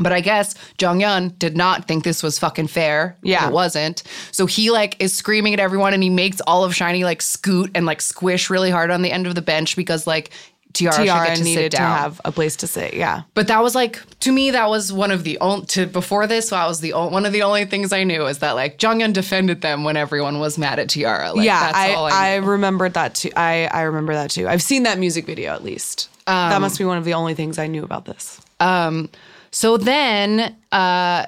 [0.00, 3.16] But I guess Jonghyun did not think this was fucking fair.
[3.22, 3.48] Yeah.
[3.48, 4.04] It wasn't.
[4.30, 7.70] So he like is screaming at everyone and he makes all of SHINee like scoot
[7.74, 10.30] and like squish really hard on the end of the bench because like
[10.78, 12.94] T-ara, T-ara to needed to have a place to sit.
[12.94, 13.22] Yeah.
[13.34, 16.50] But that was like to me that was one of the only to before this
[16.50, 19.12] that was the o- one of the only things I knew is that like Jonghyun
[19.12, 21.32] defended them when everyone was mad at T-ara.
[21.32, 23.30] Like, yeah, that's I, all I, I, remembered that too.
[23.36, 24.48] I, I remember that too.
[24.48, 26.10] I've seen that music video at least.
[26.26, 28.40] Um, that must be one of the only things I knew about this.
[29.50, 31.26] So then, uh,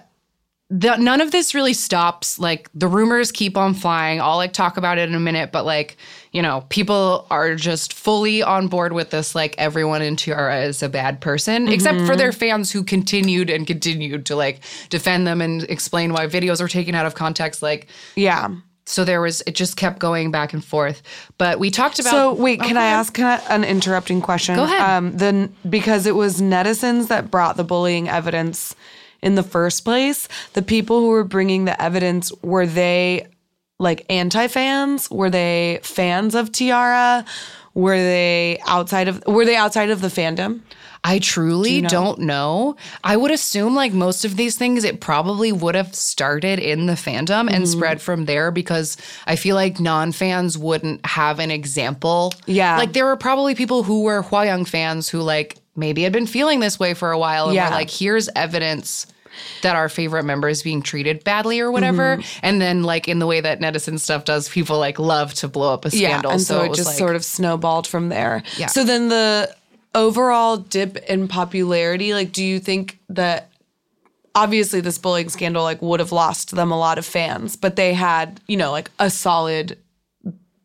[0.71, 2.39] the, none of this really stops.
[2.39, 4.21] Like the rumors keep on flying.
[4.21, 5.97] I'll like talk about it in a minute, but like
[6.33, 9.35] you know, people are just fully on board with this.
[9.35, 13.67] Like everyone in T-ara is a bad person, except for their fans who continued and
[13.67, 14.61] continued to like
[14.91, 17.63] defend them and explain why videos were taken out of context.
[17.63, 18.49] Like Yeah.
[18.85, 21.03] so, there was it just kept going back and forth.
[21.37, 22.11] But we talked about.
[22.11, 24.55] So wait, can I ask an interrupting question?
[24.55, 24.81] Go ahead.
[24.83, 28.77] Um, then because it was netizens that brought the bullying evidence
[29.23, 30.29] in the first place.
[30.55, 33.27] The people who were bringing the evidence were they
[33.81, 35.11] like anti fans?
[35.11, 37.25] Were they fans of T-ara?
[37.75, 40.61] Were they outside of Were they outside of the fandom?
[41.03, 41.89] I truly know?
[41.89, 42.77] don't know.
[43.03, 46.93] I would assume like most of these things, it probably would have started in the
[46.93, 47.65] fandom and Mm-hmm.
[47.65, 52.35] spread from there because I feel like non-fans wouldn't have an example.
[52.47, 52.77] Yeah.
[52.77, 56.61] Like there were probably people who were Hwayoung fans who like maybe had been feeling
[56.61, 57.71] this way for a while and Yeah.
[57.71, 59.07] were like, here's evidence
[59.63, 62.17] that our favorite member is being treated badly or whatever.
[62.17, 62.41] Mm-hmm.
[62.43, 65.73] And then like in the way that netizen stuff does, people like love to blow
[65.73, 66.31] up a scandal.
[66.31, 68.43] Yeah, and so, it was just like, sort of snowballed from there.
[68.57, 68.67] Yeah.
[68.67, 69.55] So then the
[69.95, 73.51] overall dip in popularity, like, do you think that
[74.35, 77.93] obviously this bullying scandal like would have lost them a lot of fans, but they
[77.93, 79.77] had, you know, like a solid.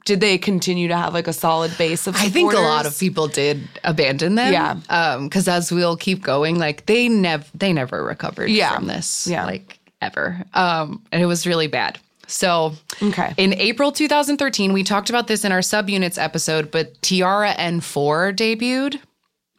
[0.06, 2.16] Did they continue to have like a solid base of?
[2.16, 4.54] I think a lot of people did abandon them.
[4.54, 4.78] Yeah.
[4.90, 8.76] Um, because as we'll keep going, like they never they never recovered Yeah.
[8.76, 9.26] from this.
[9.28, 9.46] Yeah.
[9.46, 10.44] Like ever.
[10.54, 11.98] Um, and it was really bad.
[12.28, 13.34] So Okay.
[13.38, 19.00] in April 2013, we talked about this in our subunits episode, but T-ara N4 debuted.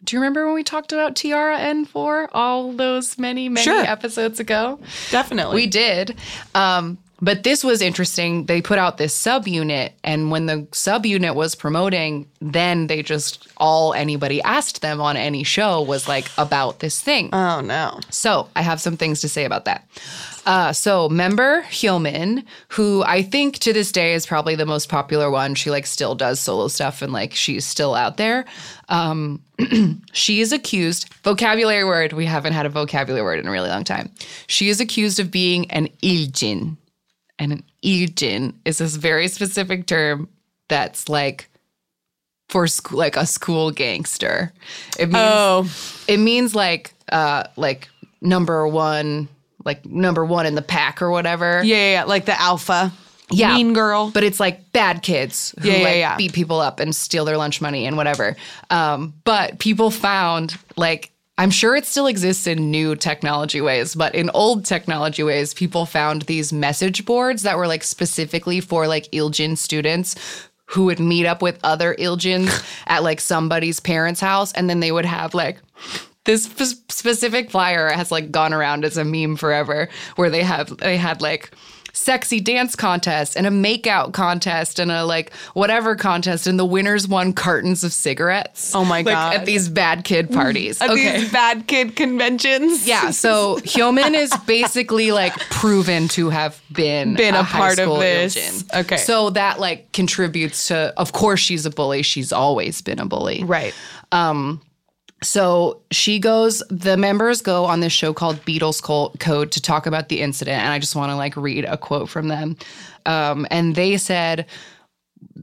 [0.05, 3.83] Do you remember when we talked about T-ara N4 all those many, many Sure.
[3.85, 4.79] episodes ago?
[5.11, 5.57] definitely.
[5.57, 6.17] We did.
[6.55, 8.45] Um, but this was interesting.
[8.47, 13.95] They put out this subunit, and when the subunit was promoting, then they just all
[13.95, 17.31] anybody asked them on any show was like about this thing.
[17.33, 18.01] oh no.
[18.11, 19.87] So I have some things to say about that.
[20.47, 25.29] Uh, so member Hyomin, who I think to this day is probably the most popular
[25.29, 25.57] one.
[25.57, 28.45] She like still does solo stuff and like she's still out there.
[28.89, 29.43] Um,
[30.13, 32.13] she is accused vocabulary word.
[32.13, 34.11] We haven't had a vocabulary word in a really long time.
[34.47, 36.77] She is accused of being an iljin,
[37.39, 40.29] and an iljin is this very specific term
[40.69, 41.49] that's like
[42.49, 44.53] for school, like a school gangster.
[44.99, 45.71] It means Oh,
[46.09, 47.89] it means like uh like
[48.21, 49.29] number one
[49.65, 52.93] like number one in the pack or whatever yeah, yeah, yeah, like the alpha.
[53.31, 53.55] Yeah.
[53.57, 54.13] Mean girl.
[54.13, 56.17] but it's like bad kids who Yeah, yeah, like yeah.
[56.17, 58.37] beat people up and steal their lunch money and whatever
[58.71, 64.15] um but people found like I'm sure it still exists in new technology ways, but
[64.15, 69.11] in old technology ways, people found these message boards that were like specifically for like
[69.11, 70.15] Iljin students
[70.65, 74.53] who would meet up with other Iljins at like somebody's parents' house.
[74.53, 75.59] And then they would have like
[76.25, 80.75] this sp- specific flyer has like gone around as a meme forever where they have,
[80.79, 81.51] they had like,
[81.97, 87.09] sexy dance contest and a makeout contest and a like whatever contest and the winners
[87.09, 88.75] won cartons of cigarettes.
[88.75, 89.35] Oh my Like, God.
[89.35, 90.81] At these bad kid parties.
[90.81, 91.21] At okay.
[91.21, 92.87] these bad kid conventions.
[92.87, 97.99] Yeah, so Hyomin is basically like proven to have been Been a high part of
[97.99, 98.37] this.
[98.37, 98.81] Iljin.
[98.81, 98.97] Okay.
[98.99, 100.93] so that like contributes to.
[100.97, 102.03] Of course, she's a bully.
[102.03, 103.43] She's always been a bully.
[103.45, 103.75] Right.
[104.13, 104.61] Um,
[105.23, 106.63] So she goes.
[106.69, 108.83] The members go on this show called Beatles
[109.19, 112.09] Code to talk about the incident, and I just want to like read a quote
[112.09, 112.57] from them.
[113.07, 114.47] Um, and they said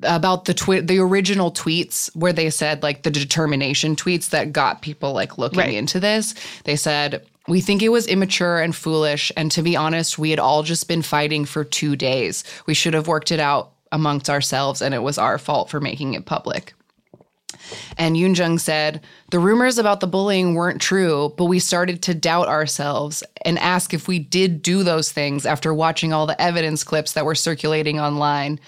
[0.04, 4.82] about the twi- the original tweets where they said like the determination tweets that got
[4.82, 5.74] people like looking Right.
[5.74, 6.36] into this.
[6.66, 10.40] They said we think it was immature and foolish, and to be honest, we had
[10.40, 12.44] all just been fighting for two days.
[12.68, 16.14] We should have worked it out amongst ourselves, and it was our fault for making
[16.14, 16.74] it public.
[17.98, 19.02] And Eunjung said,
[19.32, 23.94] The rumors about the bullying weren't true, but we started to doubt ourselves and ask
[23.94, 28.00] if we did do those things after watching all the evidence clips that were circulating
[28.00, 28.60] online.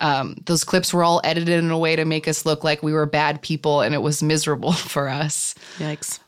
[0.00, 2.92] Um, those clips were all edited in a way to make us look like we
[2.92, 5.54] were bad people, and it was miserable for us.
[5.78, 6.20] Yikes.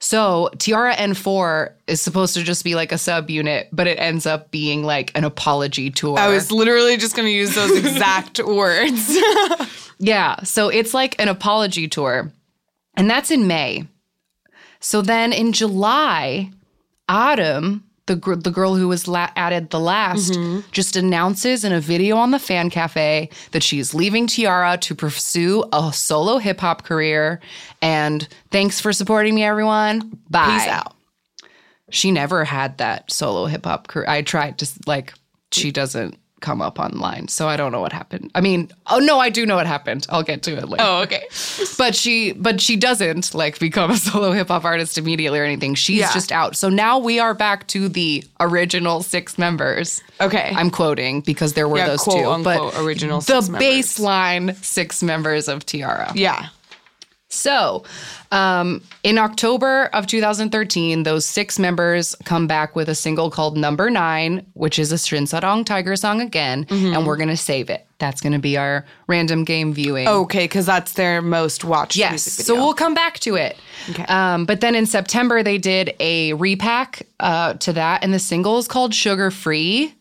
[0.00, 4.50] So T-ara N4 is supposed to just be like a subunit, but it ends up
[4.52, 6.18] being like an apology tour.
[6.18, 9.16] I was literally just going to use those exact words.
[9.98, 10.36] Yeah.
[10.44, 12.32] So it's like an apology tour.
[12.94, 13.86] And that's in May.
[14.80, 16.50] So then in July,
[17.10, 20.60] Areum, the gr- the girl who was la- added the last, mm-hmm.
[20.72, 25.64] just announces in a video on the fan cafe that she's leaving T-ara to pursue
[25.72, 27.40] a solo hip hop career.
[27.80, 30.18] And thanks for supporting me, everyone.
[30.28, 30.58] Bye.
[30.58, 30.96] Peace out.
[31.90, 34.08] She never had that solo hip hop career.
[34.08, 35.14] I tried to like
[35.52, 38.30] she doesn't come up online, so I don't know what happened.
[38.34, 40.06] I mean, oh no, I do know what happened.
[40.10, 40.84] I'll get to it later.
[40.86, 41.24] Oh, okay.
[41.76, 45.74] But she but she doesn't like become a solo hip hop artist immediately or anything.
[45.74, 46.12] She's Yeah.
[46.12, 46.56] just out.
[46.56, 50.02] So now we are back to the original six members.
[50.20, 50.52] Okay.
[50.56, 53.68] I'm quoting because there were Yeah, those quote, two, unquote, but original the six members.
[53.68, 56.12] baseline six members of T-ara.
[56.14, 56.48] yeah.
[57.30, 57.84] So,
[58.32, 63.90] um, in October of 2013, those six members come back with a single called Number
[63.90, 66.94] Nine, which is a Shinsadong Tiger song again, Mm-hmm.
[66.94, 67.86] and we're going to save it.
[67.98, 70.08] That's going to be our random game viewing.
[70.08, 72.10] Okay, because that's their most watched Yes.
[72.12, 73.56] music So we'll come back to it.
[73.90, 74.04] Okay.
[74.04, 78.56] Um, but then in September, they did a repack uh, to that, and the single
[78.58, 79.94] is called Sugar Free.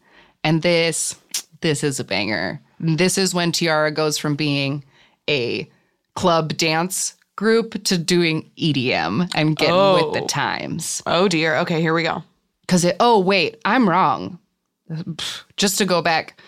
[0.45, 1.15] And this,
[1.59, 2.61] this is a banger.
[2.79, 4.85] This is when T-ara goes from being
[5.29, 5.69] a
[6.15, 10.27] club dance group to doing EDM and getting with the Oh.
[10.27, 11.01] times.
[11.05, 11.55] oh dear.
[11.59, 12.23] Okay, here we go.
[12.61, 14.39] Because it, oh, wait, I'm wrong.
[15.55, 16.41] Just to go back.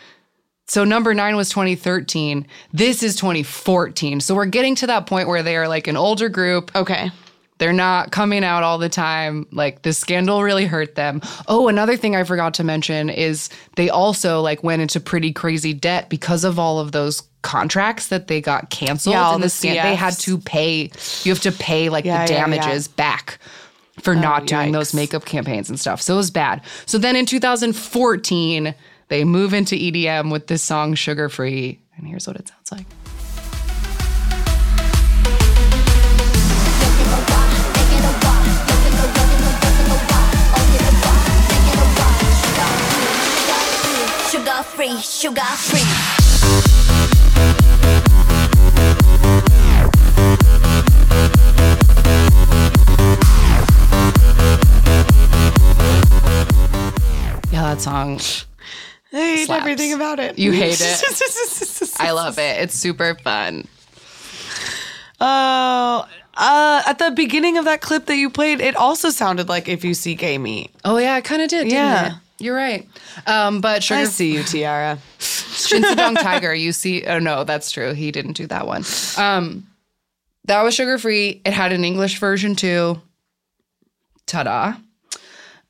[0.68, 2.46] So number nine was 2013.
[2.74, 4.20] This is 2014.
[4.20, 6.76] So we're getting to that point where they are like an older group.
[6.76, 7.10] Okay.
[7.60, 9.45] They're not coming out all the time.
[9.51, 11.22] Like the scandal really hurt them.
[11.47, 15.74] Oh, another thing I forgot to mention is they also like went into pretty crazy
[15.74, 19.76] debt because of all of those contracts that they got canceled Yeah, the, the scan-
[19.86, 20.89] they had to pay
[21.24, 22.45] you have to pay like Yeah, the yeah, yeah.
[22.57, 23.39] damages back
[24.01, 26.01] for not doing those makeup campaigns and stuff.
[26.01, 26.62] So it was bad.
[26.86, 28.74] So then in 2014,
[29.10, 31.80] they move into EDM with this song Sugar Free.
[31.97, 32.86] And here's what it sounds like.
[44.80, 46.89] Free, sugar free.
[57.51, 58.19] Yeah, that song.
[59.11, 59.61] I hate Slaps.
[59.61, 60.38] everything about it.
[60.38, 61.91] You hate it.
[61.99, 62.61] I love it.
[62.61, 63.67] It's super fun.
[65.19, 69.67] Oh, uh, at the beginning of that clip that you played, it also sounded like
[69.67, 70.71] if you see gay meat.
[70.86, 71.63] Oh yeah, it kind of did.
[71.65, 72.07] Didn't Yeah.
[72.07, 72.13] it?
[72.40, 72.88] You're right.
[73.28, 74.98] Um, but Sugar I see you, T-ara.
[75.20, 77.06] Shinsadong Tiger, you see.
[77.06, 77.94] Oh no, that's true.
[77.94, 78.84] He didn't do that one.
[79.18, 79.68] Um,
[80.46, 81.42] that was sugar free.
[81.46, 83.02] It had an English version too.
[84.26, 84.76] Ta-da.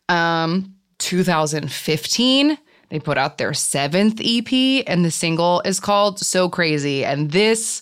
[0.07, 2.57] Um, 2015,
[2.89, 7.81] they put out their seventh EP, and the single is called "So Crazy." And this,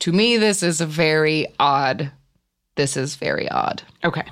[0.00, 2.10] to me, this is a very odd.
[2.76, 3.82] This is very odd.
[4.04, 4.22] Okay.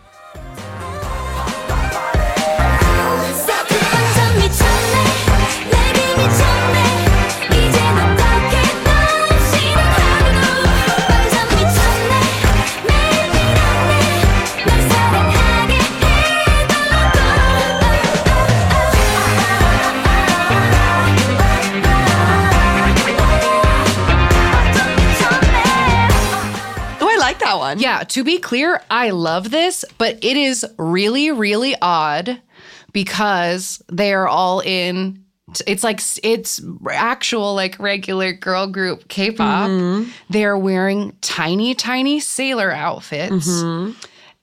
[27.69, 27.99] I like that one.
[27.99, 32.41] Yeah, to be clear, I love this, but it is really, really odd
[32.93, 35.25] because they are all in.
[35.67, 36.61] It's like it's
[36.91, 39.71] actual like regular girl group K-pop.
[39.71, 40.11] Mm-hmm.
[40.29, 43.49] They're wearing tiny, tiny sailor outfits.
[43.49, 43.93] Mm-hmm.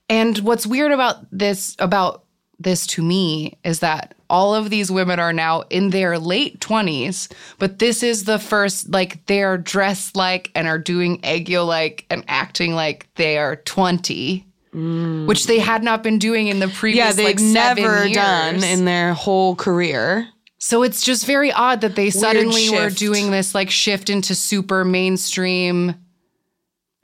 [0.08, 2.24] And what's weird about this about
[2.58, 7.30] this to me is that all of these women are now in their late 20s,
[7.58, 12.24] but this is the first like they're dressed like and are doing aegyo like and
[12.28, 14.44] acting like they are 20.
[14.78, 18.14] Which they had not been doing in the previous Yeah, they've like seven never years.
[18.16, 20.28] done in their whole career.
[20.58, 24.84] So it's just very odd that they suddenly were doing this like shift into super
[24.84, 25.94] mainstream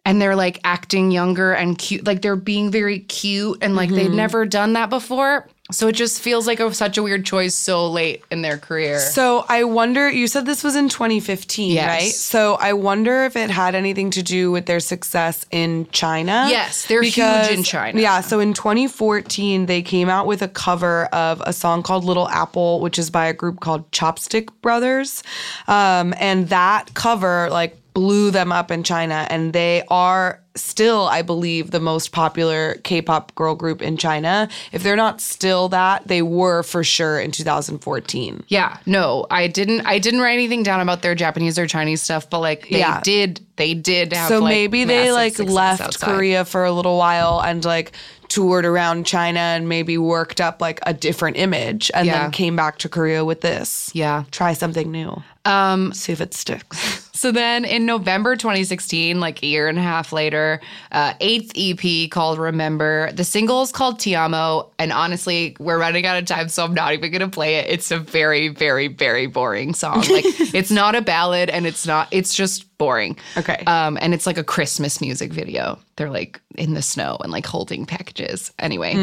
[0.04, 2.06] and they're like acting younger and cute.
[2.06, 3.96] Like they're being very cute and like Mm-hmm.
[3.96, 5.48] they'd never done that before.
[5.72, 8.98] So it just feels like a, such a weird choice so late in their career.
[9.00, 11.86] So I wonder, you said this was in 2015, Yes.
[11.88, 12.12] right?
[12.12, 16.46] So I wonder if it had anything to do with their success in China.
[16.48, 18.00] Yes, they're huge in China.
[18.00, 22.28] Yeah, so in 2014, they came out with a cover of a song called Little
[22.28, 25.22] Apple, which is by a group called Chopstick Brothers.
[25.68, 29.26] Um, and that cover, like, blew them up in China.
[29.30, 34.48] And they are still, I believe, the most popular K-pop girl group in China.
[34.72, 38.44] If they're not still that, they were for sure in 2014.
[38.48, 39.86] Yeah, no, I didn't.
[39.86, 43.00] I didn't write anything down about their Japanese or Chinese stuff, but like they Yeah.
[43.02, 43.40] did.
[43.56, 44.28] They did have.
[44.28, 46.06] So like, maybe they like left outside.
[46.06, 47.92] Korea for a little while and like
[48.28, 52.22] toured around China and maybe worked up like a different image and Yeah.
[52.22, 53.90] then came back to Korea with this.
[53.94, 54.24] Yeah.
[54.30, 55.22] Try something new.
[55.44, 57.01] Um, see if it sticks.
[57.22, 60.60] So then in November 2016, like a year and a half later,
[60.90, 63.12] uh, eighth EP called Remember.
[63.12, 64.72] The single is called Ti Amo.
[64.80, 67.70] And honestly, we're running out of time, so I'm not even going to play it.
[67.70, 69.98] It's a very, very, very boring song.
[69.98, 73.16] Like it's not a ballad and it's not, it's just boring.
[73.36, 73.62] Okay.
[73.68, 75.78] Um, and it's like a Christmas music video.
[75.94, 78.50] They're like in the snow and like holding packages.
[78.58, 78.96] Anyway.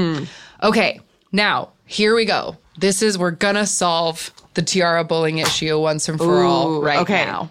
[0.61, 0.99] Okay.
[1.31, 2.57] Now, here we go.
[2.77, 6.81] This is, we're going to solve the T-ara bullying issue once and for all Ooh,
[6.83, 7.23] right okay.
[7.23, 7.49] now.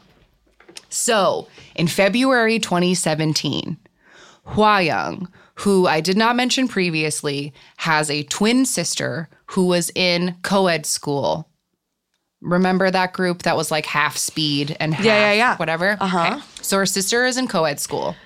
[0.98, 1.46] So,
[1.76, 3.76] in February 2017,
[4.48, 10.34] Hwa Young, who I did not mention previously, has a twin sister who was in
[10.42, 11.48] co ed school.
[12.40, 15.56] Remember that group that was like half speed and half yeah, yeah.
[15.56, 15.96] whatever?
[16.00, 16.40] Uh-huh.
[16.62, 18.16] So her sister is in co ed school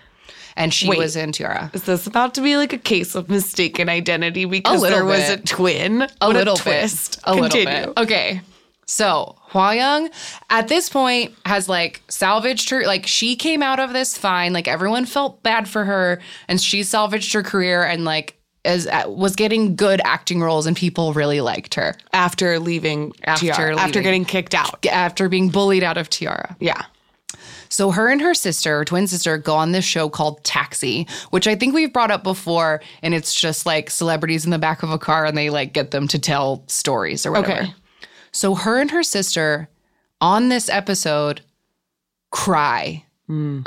[0.57, 0.99] and she Wait.
[0.99, 1.70] was in T-ara.
[1.75, 5.41] Is this about to be like a case of mistaken identity because there was bit.
[5.41, 6.03] a twin?
[6.03, 7.23] A What little twist.
[7.23, 7.35] bit.
[7.37, 7.68] A Continue.
[7.68, 8.03] little bit.
[8.03, 8.41] Okay.
[8.87, 10.11] So Hwa Young
[10.50, 14.53] at this point has like salvaged her like she came out of this fine.
[14.53, 19.05] Like everyone felt bad for her and she salvaged her career and like as uh,
[19.09, 24.00] was getting good acting roles and people really liked her After leaving After T-ara, after
[24.00, 24.86] getting kicked out.
[24.86, 26.57] after being bullied out of T-ara.
[26.61, 26.82] Yeah.
[27.68, 31.46] So her and her sister, her twin sister, go on this show called Taxi, which
[31.48, 34.90] I think we've brought up before, and it's just like celebrities in the back of
[34.90, 37.62] a car and they like get them to tell stories or whatever.
[37.62, 37.74] Okay.
[38.33, 39.68] So her and her sister
[40.20, 41.43] on this episode
[42.30, 43.05] cry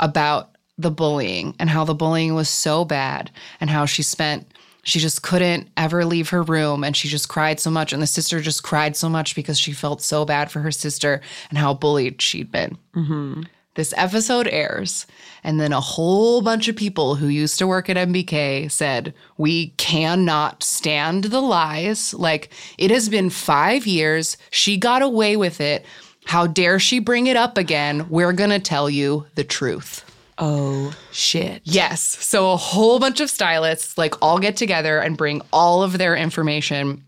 [0.00, 4.52] about the bullying and how the bullying was so bad and how she spent
[4.82, 7.92] she just couldn't ever leave her room and she just cried so much.
[7.92, 11.20] And the sister just cried so much because she felt so bad for her sister
[11.50, 13.42] and how bullied she'd been mm-hmm.
[13.76, 15.06] This episode airs,
[15.44, 19.68] and then a whole bunch of people who used to work at MBK said, We
[19.76, 22.12] cannot stand the lies.
[22.12, 24.36] Like, it has been five years.
[24.50, 25.86] She got away with it.
[26.24, 28.08] How dare she bring it up again?
[28.08, 30.02] We're going to tell you the truth.
[30.38, 31.62] Oh shit.
[31.64, 32.02] Yes.
[32.02, 36.14] So a whole bunch of stylists like all get together and bring all of their
[36.14, 37.02] information,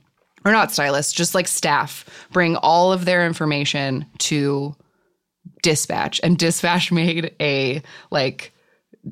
[0.44, 4.74] or not stylists, just like staff, bring all of their information to
[5.62, 6.20] Dispatch.
[6.22, 8.52] And Dispatch made a like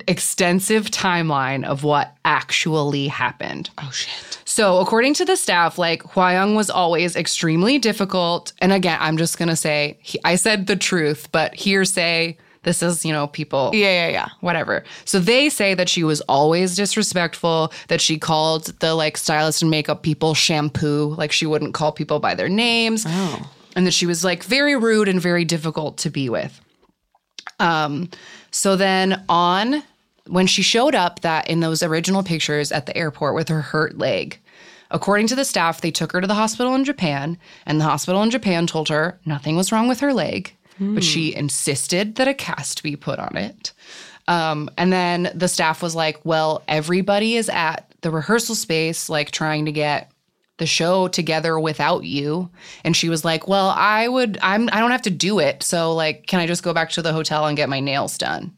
[0.08, 3.70] extensive timeline of what actually happened.
[3.78, 4.38] Oh shit.
[4.44, 8.52] So, according to the staff, like Hwayoung was always extremely difficult.
[8.60, 12.82] And again, I'm just going to say, he, I said the truth, but hearsay, this
[12.82, 14.28] is, you know, people Yeah, yeah, yeah.
[14.40, 14.82] whatever.
[15.04, 19.70] So they say that she was always disrespectful, that she called the like stylist and
[19.70, 23.04] makeup people shampoo, like she wouldn't call people by their names.
[23.06, 23.50] Oh.
[23.76, 26.60] And that she was like very rude and very difficult to be with.
[27.60, 28.08] Um
[28.50, 29.84] so then on
[30.26, 33.96] when she showed up that in those original pictures at the airport with her hurt
[33.96, 34.40] leg,
[34.90, 38.22] according to the staff, they took her to the hospital in Japan, and the hospital
[38.22, 40.52] in Japan told her nothing was wrong with her leg,
[40.94, 43.72] but she insisted that a cast be put on it.
[44.28, 49.30] Um, and then the staff was like, well, everybody is at the rehearsal space, like
[49.30, 50.10] trying to get
[50.58, 52.50] the show together without you.
[52.84, 55.62] And she was like, well, I would, I'm, I don't have to do it.
[55.62, 58.54] So like, can I just go back to the hotel and get my nails done?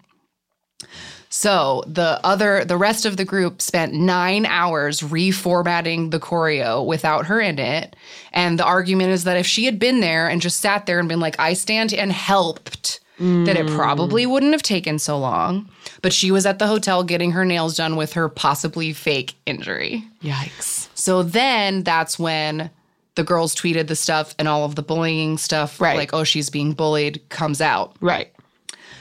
[1.30, 7.26] So the other, the rest of the group spent nine hours reformatting the choreo without
[7.26, 7.96] her in it.
[8.32, 11.08] And the argument is that if she had been there and just sat there and
[11.08, 14.30] been like, I stand and helped, that it probably mm.
[14.30, 15.68] wouldn't have taken so long.
[16.02, 20.04] But she was at the hotel getting her nails done with her possibly fake injury.
[20.22, 20.77] Yikes.
[20.98, 22.70] So then that's when
[23.14, 25.96] the girls tweeted the stuff and all of the bullying stuff, Right.
[25.96, 27.94] like, oh, she's being bullied, comes out.
[28.00, 28.32] Right.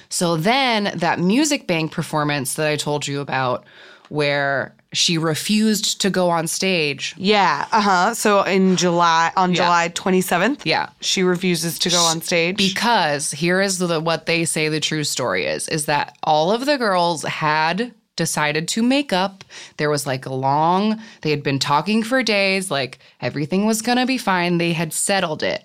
[0.09, 3.65] So then that Music Bank performance that I told you about,
[4.09, 7.13] where she refused to go on stage.
[7.17, 7.65] Yeah.
[7.73, 8.13] Uh huh.
[8.13, 9.55] So in July, on Yeah.
[9.65, 10.89] July 27th, Yeah.
[11.01, 12.55] she refuses to go on stage.
[12.57, 16.65] Because here is the, what they say the true story is is that all of
[16.65, 19.45] the girls had decided to make up.
[19.77, 23.97] There was like a long, they had been talking for days, like everything was going
[23.97, 24.57] to be fine.
[24.57, 25.63] They had settled it.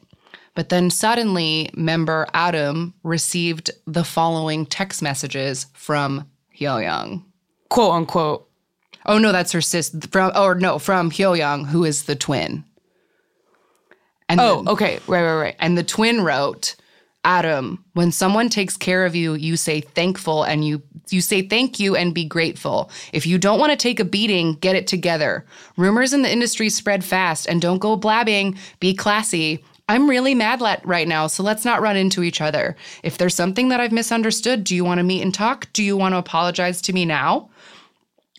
[0.54, 7.24] But then suddenly, member Areum received the following text messages from Hyo Young.
[7.70, 8.48] quote unquote.
[9.06, 12.64] Oh no, that's her sis from or no, from Hyo Young, who is the twin.
[14.28, 15.00] And Oh, then- okay.
[15.06, 15.56] Right, right, right.
[15.58, 16.76] and the twin wrote,
[17.24, 21.78] Areum, when someone takes care of you, you say thankful and you you say thank
[21.78, 22.90] you and be grateful.
[23.12, 25.44] If you don't want to take a beating, get it together.
[25.76, 29.62] Rumors in the industry spread fast and don't go blabbing, be classy.
[29.88, 32.76] I'm really mad right now, so let's not run into each other.
[33.02, 35.70] If there's something that I've misunderstood, do you want to meet and talk?
[35.72, 37.50] Do you want to apologize to me now?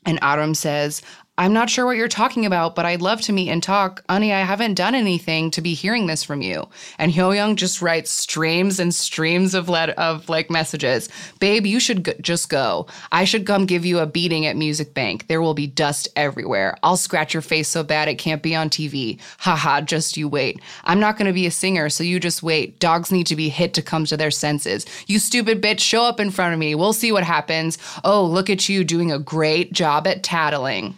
[0.05, 1.01] And Areum says,
[1.35, 4.03] I'm not sure what you're talking about, but I'd love to meet and talk.
[4.07, 6.69] Ani, I haven't done anything to be hearing this from you.
[6.99, 11.09] And Hyoyoung just writes streams and streams of let of like messages.
[11.39, 12.85] Babe, you should g- just go.
[13.11, 15.27] I should come give you a beating at Music Bank.
[15.27, 16.77] There will be dust everywhere.
[16.83, 19.19] I'll scratch your face so bad it can't be on TV.
[19.39, 20.61] Haha, just you wait.
[20.83, 22.77] I'm not going to be a singer, so you just wait.
[22.77, 24.85] Dogs need to be hit to come to their senses.
[25.07, 26.75] You stupid bitch, show up in front of me.
[26.75, 27.79] We'll see what happens.
[28.03, 30.93] Oh, look at you doing a great job at tattling.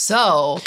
[0.00, 0.58] So,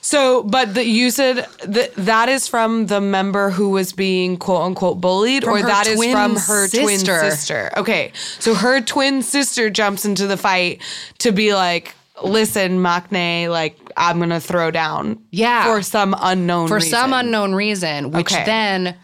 [0.00, 4.62] So, but the, you said that that is from the member who was being quote
[4.62, 7.20] unquote bullied, From or that is from her twin sister.
[7.30, 7.70] sister.
[7.76, 10.82] Okay, so her twin sister jumps into the fight
[11.18, 15.64] to be like, "Listen, Maknae, like I'm gonna throw down." Yeah.
[15.64, 16.90] for some unknown for reason.
[16.90, 18.44] some unknown reason, which Okay.
[18.44, 18.96] then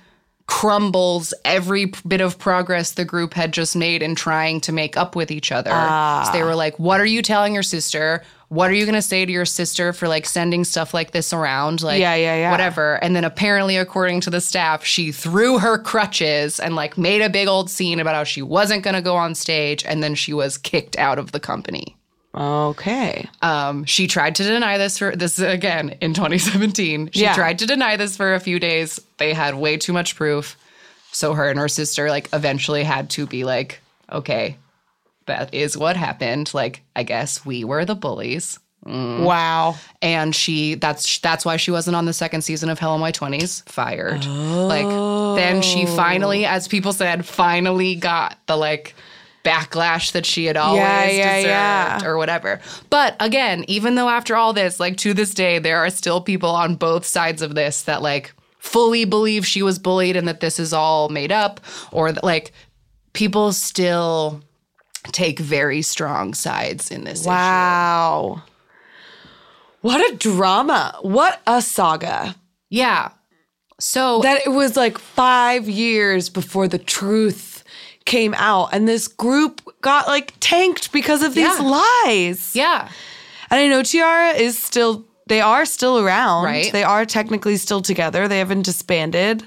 [0.48, 5.16] crumbles every bit of progress the group had just made in trying to make up
[5.16, 5.70] with each other.
[5.72, 6.24] Ah.
[6.26, 8.22] So they were like, What are you telling your sister?
[8.48, 11.32] What are you going to say to your sister for like sending stuff like this
[11.32, 11.82] around?
[11.82, 12.50] Like, Yeah, yeah, yeah.
[12.52, 12.94] whatever.
[13.02, 17.28] And then apparently, according to the staff, she threw her crutches and like made a
[17.28, 19.84] big old scene about how she wasn't going to go on stage.
[19.84, 21.96] And then she was kicked out of the company.
[22.34, 27.10] Okay, Um, she tried to deny this for this again in 2017.
[27.14, 27.34] She Yeah.
[27.34, 29.00] tried to deny this for a few days.
[29.16, 30.56] They had way too much proof.
[31.12, 33.80] So her and her sister like eventually had to be like,
[34.12, 34.58] okay,
[35.26, 36.52] that is what happened.
[36.54, 38.58] Like, I guess we were the bullies.
[38.84, 39.24] Mm.
[39.24, 39.76] wow.
[40.00, 43.62] And she that's that's why she wasn't on the second season of Hello My Twenties.
[43.66, 44.24] Fired.
[44.24, 44.86] Like
[45.36, 45.96] then she oh.
[45.96, 48.94] finally, as people said, finally got the like
[49.44, 52.08] backlash that she had always Yeah, yeah, deserved yeah.
[52.08, 52.60] or whatever.
[52.90, 56.50] But again, even though after all this, like to this day, there are still people
[56.50, 60.60] on both sides of this that like fully believe she was bullied and that this
[60.60, 61.60] is all made up,
[61.90, 62.52] or that like
[63.14, 64.42] people still
[65.12, 67.30] take very strong sides in this issue.
[67.30, 68.42] Wow.
[69.82, 70.98] What a drama.
[71.02, 72.34] What a saga.
[72.70, 73.10] Yeah.
[73.78, 77.62] So That it was like five years before the truth
[78.04, 81.82] came out, and this group got like tanked because of these Yeah.
[82.06, 82.52] lies.
[82.54, 82.88] yeah.
[83.50, 86.44] And I know T-ara is still, they are still around.
[86.44, 86.72] Right.
[86.72, 88.26] They are technically still together.
[88.28, 89.44] They haven't disbanded.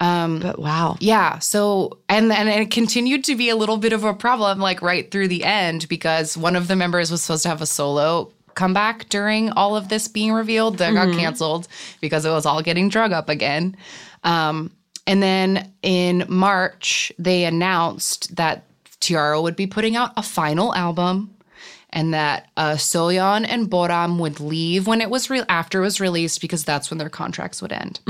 [0.00, 0.96] Um, but wow.
[0.98, 1.38] Yeah.
[1.40, 5.10] So and and it continued to be a little bit of a problem like right
[5.10, 9.08] through the end because one of the members was supposed to have a solo comeback
[9.10, 11.68] during all of this being revealed that got canceled
[12.00, 13.76] because it was all getting drug up again.
[14.24, 14.70] Um
[15.06, 18.64] and then in March they announced that
[19.00, 21.34] T-ara would be putting out a final album
[21.92, 26.00] and that uh, Soyeon and Boram would leave when it was re- after it was
[26.00, 28.00] released because that's when their contracts would end.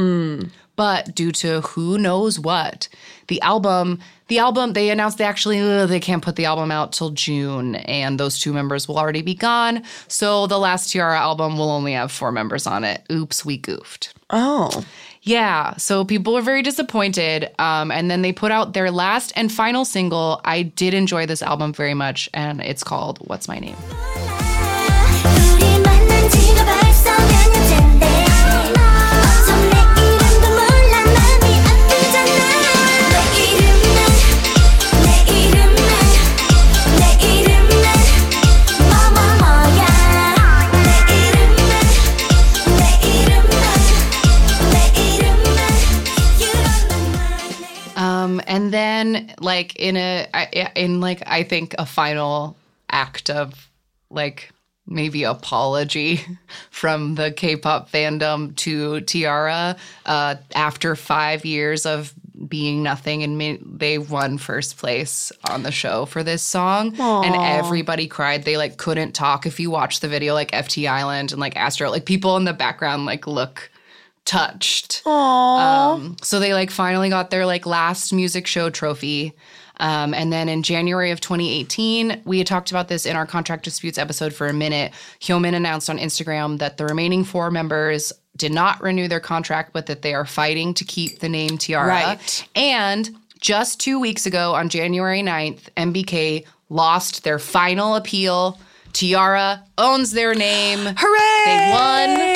[0.77, 2.89] But due to who knows what,
[3.29, 6.93] the album, the album, they announced they actually uh, they can't put the album out
[6.93, 9.83] till June, and those two members will already be gone.
[10.09, 13.05] So the last T-ara album will only have four members on it.
[13.13, 14.15] Oops, we goofed.
[14.31, 14.85] Oh.
[15.23, 17.51] Yeah, so people were very disappointed.
[17.59, 20.41] Um, and then they put out their last and final single.
[20.45, 23.77] I did enjoy this album very much, and it's called What's My Name?
[48.41, 50.27] Um, and then like in a
[50.75, 52.57] in like I think a final
[52.91, 53.69] act of
[54.11, 54.51] like
[54.87, 56.21] maybe apology
[56.71, 62.13] from the K-pop fandom to T-ara uh, after five years of
[62.49, 66.95] being nothing and they won first place on the show for this song.
[67.25, 68.45] And everybody cried.
[68.45, 69.47] They like couldn't talk.
[69.47, 72.53] If you watch the video like ft island and like astro like people in the
[72.53, 73.71] background like look
[74.25, 79.35] touched um, so they like finally got their like last music show trophy.
[79.79, 83.65] Um, and then in January of 2018, we had talked about this in our contract
[83.65, 84.93] disputes episode for a minute.
[85.21, 89.87] Hyomin announced on Instagram that the remaining four members did not renew their contract, but
[89.87, 91.89] that they are fighting to keep the name T-ara.
[91.89, 92.49] Right.
[92.55, 93.09] And
[93.41, 98.61] just two weeks ago, on January 9th, MBK lost their final appeal.
[98.93, 100.81] T-ara owns their name.
[100.81, 101.30] Hooray!
[101.45, 102.31] They won.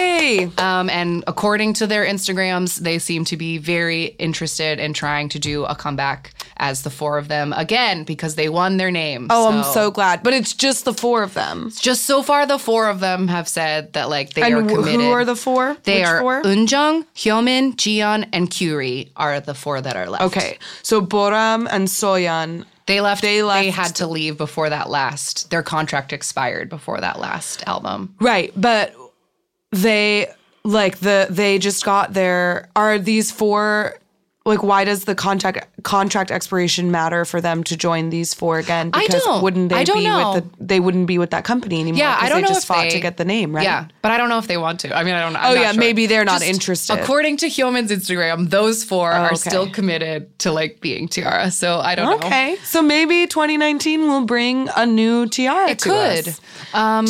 [0.59, 5.39] Um, and according to their Instagrams, they seem to be very interested in trying to
[5.39, 9.27] do a comeback as the four of them again because they won their name.
[9.31, 10.23] Oh, I'm so glad.
[10.23, 11.71] But it's just the four of them.
[11.79, 14.75] just so far the four of them have said that like they are And wh-
[14.75, 15.01] committed.
[15.01, 15.77] who are the four?
[15.85, 16.43] They Which are four?
[16.43, 20.25] Eunjung, Hyomin, Jiyeon, and Qri are the four that are left.
[20.25, 22.65] Okay, so Boram and Soyeon.
[22.87, 23.23] They left.
[23.23, 25.51] They They had to leave before that last.
[25.51, 28.15] Their contract expired before that last album.
[28.21, 28.95] Right, but
[29.71, 30.29] they
[30.65, 33.99] like the they just got their are these four
[34.47, 38.91] like why does the contract contract expiration matter for them to join these four again?
[38.93, 39.43] I don't.
[39.43, 40.33] wouldn't they I don't be know.
[40.35, 41.99] with the they wouldn't be with that company anymore?
[42.01, 43.63] Yeah, I don't they know just if fought they to get the name, right?
[43.63, 44.97] Yeah, but I don't know if they want to.
[44.97, 45.37] I mean, I don't.
[45.37, 45.81] I'm Oh yeah, sure.
[45.81, 46.99] maybe they're not Just interested.
[46.99, 51.51] According to Hyomin's Instagram, those four Oh, are still committed to like being T-ara.
[51.51, 52.27] So I don't know.
[52.27, 55.69] Okay, so maybe 2019 will bring a new tiara.
[55.71, 56.29] It could.
[56.29, 56.41] us.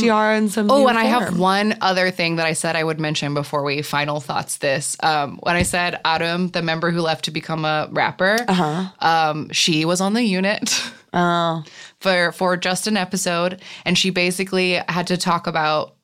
[0.00, 0.70] tiara and some.
[0.70, 3.82] Oh, and I have one other thing that I said I would mention before we
[3.82, 4.96] final thoughts this.
[5.02, 8.63] Um, when I said Areum, the member who left to become a rapper, uh-huh.
[9.00, 10.70] Um, she was on the unit
[11.12, 15.94] for for just an episode, and she basically had to talk about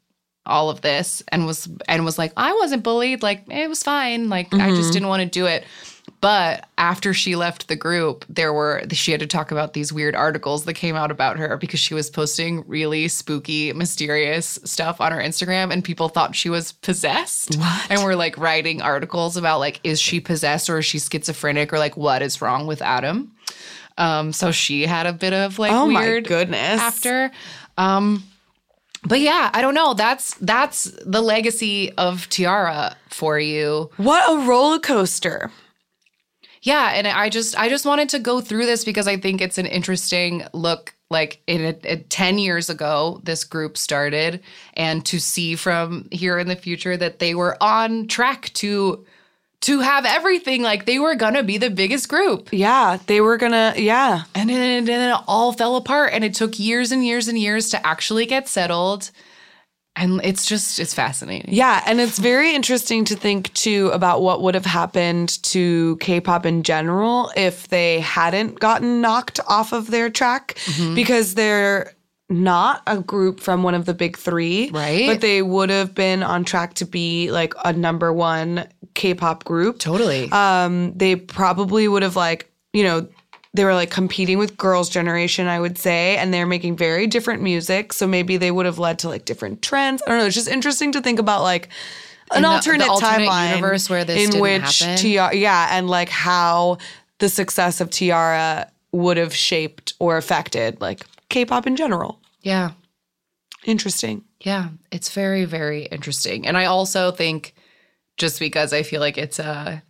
[0.46, 4.28] all of this and was and was like, I wasn't bullied, like it was fine,
[4.28, 5.64] like I just didn't want to do it.
[6.20, 10.14] But after she left the group, there were she had to talk about these weird
[10.14, 15.12] articles that came out about her because she was posting really spooky, mysterious stuff on
[15.12, 17.56] her Instagram, and people thought she was possessed.
[17.56, 17.90] What?
[17.90, 21.78] And were like writing articles about like, is she possessed or is she schizophrenic or
[21.78, 23.32] like what is wrong with Areum?
[23.96, 26.80] Um, so she had a bit of like Oh my weird goodness.
[26.80, 27.30] after.
[27.78, 28.24] Um,
[29.04, 29.94] but yeah, I don't know.
[29.94, 33.90] That's that's the legacy of T-ara for you.
[33.96, 35.50] What a roller coaster.
[36.62, 39.58] Yeah, and I just I just wanted to go through this because I think it's
[39.58, 40.94] an interesting look.
[41.12, 44.42] Like in a, a- ten years ago, this group started,
[44.74, 49.04] and to see from here in the future that they were on track to
[49.62, 50.62] to have everything.
[50.62, 53.74] Like they were gonna be the biggest group, Yeah, they were gonna.
[53.76, 57.26] Yeah, and then, and then it all fell apart, and it took years and years
[57.26, 59.10] and years to actually get settled.
[59.96, 61.52] And it's just it's fascinating.
[61.52, 66.46] Yeah, and it's very interesting to think too about what would have happened to K-pop
[66.46, 70.94] in general if they hadn't gotten knocked off of their track Mm-hmm.
[70.94, 71.92] because they're
[72.28, 75.06] not a group from one of the big 3, Right.
[75.08, 79.78] But they would have been on track to be like a number 1 K-pop group.
[79.80, 80.30] Totally.
[80.30, 83.08] Um they probably would have like, you know,
[83.52, 87.42] they were like competing with girls generation i would say and they're making very different
[87.42, 90.34] music so maybe they would have led to like different trends i don't know it's
[90.34, 91.68] just interesting to think about like
[92.32, 94.96] an the- the alternate, alternate timeline universe where this in which happen.
[94.96, 96.78] T-ara yeah and like how
[97.18, 102.70] the success of T-ara would have shaped or affected like k-pop in general yeah.
[103.64, 106.46] interesting Yeah, it's very very interesting.
[106.46, 107.54] And I also think
[108.16, 109.82] just because I feel like it's a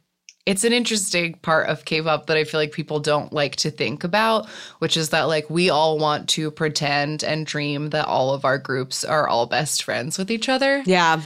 [0.47, 4.05] it's an interesting part of K-pop that I feel like people don't like to think
[4.05, 4.49] about,
[4.79, 8.59] which is that like we all want to pretend and dream that all of our
[8.59, 10.83] groups are all best friends with each other.
[10.87, 11.21] yeah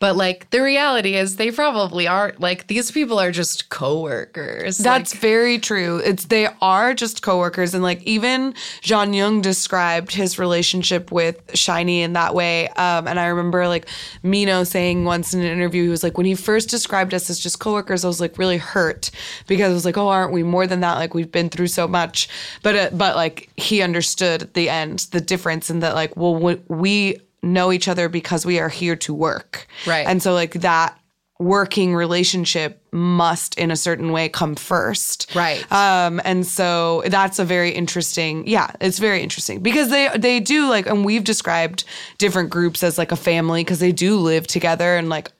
[0.00, 2.40] But like the reality is they probably aren't.
[2.40, 4.78] Like these people are just coworkers.
[4.78, 5.98] That's Like, very true.
[5.98, 8.52] It's they are just coworkers, and like even
[8.82, 12.68] Jonghyun described his relationship with SHINee in that way.
[12.68, 13.88] Um, and I remember like
[14.22, 17.40] Minho saying once in an interview, he was like, when he first described us as
[17.40, 19.10] just coworkers, I was like really hurt
[19.48, 20.94] because I was like, oh, aren't we more than that?
[20.94, 22.28] Like we've been through so much,
[22.62, 26.36] but uh, but like he understood at the end the difference in that like well
[26.36, 27.18] we- we
[27.52, 30.06] know each other because we are here to work, Right.
[30.06, 30.98] And so like that
[31.40, 35.62] working relationship must in a certain way come first Right.
[35.70, 40.68] um and so that's a very interesting yeah it's very interesting because they they do
[40.68, 41.84] like and we've described
[42.18, 45.30] different groups as like a family because they do live together and like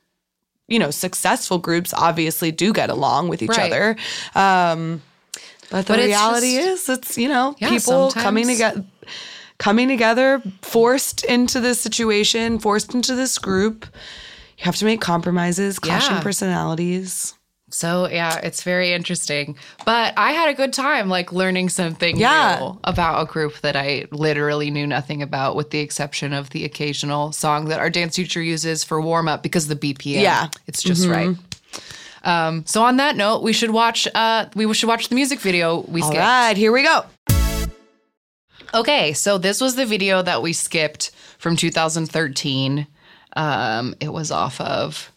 [0.69, 3.73] you know successful groups obviously do get along with each Right.
[3.73, 3.97] other
[4.37, 5.03] um
[5.69, 8.85] but the But reality just- is it's you know Yeah, people coming together
[9.59, 13.87] coming together forced into this situation forced into this group
[14.59, 16.23] you have to make compromises clashing Yeah.
[16.23, 17.35] personalities
[17.71, 19.55] So yeah, it's very interesting.
[19.85, 22.59] But I had a good time like learning something Yeah.
[22.61, 26.65] new about a group that I literally knew nothing about, with the exception of the
[26.65, 30.23] occasional song that our dance teacher uses for warm up because the BPM.
[30.23, 30.49] Yeah.
[30.67, 31.37] It's just right.
[32.25, 35.85] Um, so on that note, we should watch uh we should watch the music video
[35.89, 36.21] we all skipped.
[36.25, 37.05] right here we go
[38.75, 42.87] Okay, so this was the video that we skipped from 2013.
[43.37, 45.13] Um, it was off of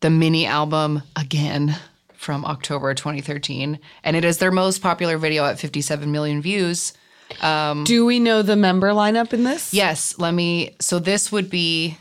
[0.00, 1.76] the mini album Again
[2.14, 3.78] from October 2013.
[4.04, 6.92] And it is their most popular video at 57 million views.
[7.84, 9.72] Do we know the member lineup in this?
[9.74, 10.76] Yes, let me.
[10.80, 11.98] So this would be.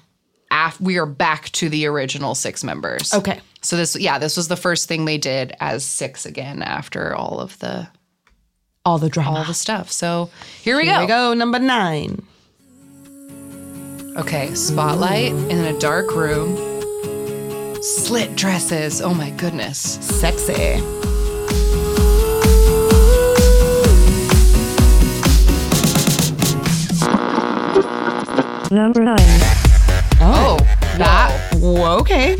[0.51, 3.13] Af- we are back to the original six members.
[3.13, 3.39] Okay.
[3.61, 7.39] So this, yeah, this was the first thing they did as six again after all
[7.39, 7.87] of the
[8.83, 9.37] All the drama.
[9.37, 9.91] all the stuff.
[9.91, 10.31] So
[10.63, 11.01] here we Here go.
[11.01, 11.33] we go.
[11.35, 12.25] Number nine.
[14.17, 16.57] Okay, spotlight in a dark room.
[17.81, 18.99] Slit dresses.
[18.99, 19.79] Oh my goodness.
[19.79, 20.81] Sexy.
[28.73, 29.17] Number 9.
[30.21, 30.57] Oh, oh
[30.97, 31.55] that.
[31.59, 32.37] Whoa, okay.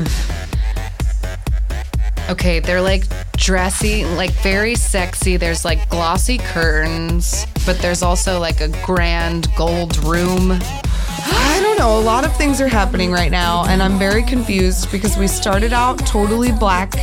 [2.31, 3.03] Okay, they're like
[3.41, 5.35] dressy, like very sexy.
[5.35, 10.51] There's like glossy curtains, but there's also like a grand gold room.
[10.53, 11.99] I don't know.
[11.99, 15.73] A lot of things are happening right now, and I'm very confused because we started
[15.73, 16.93] out totally black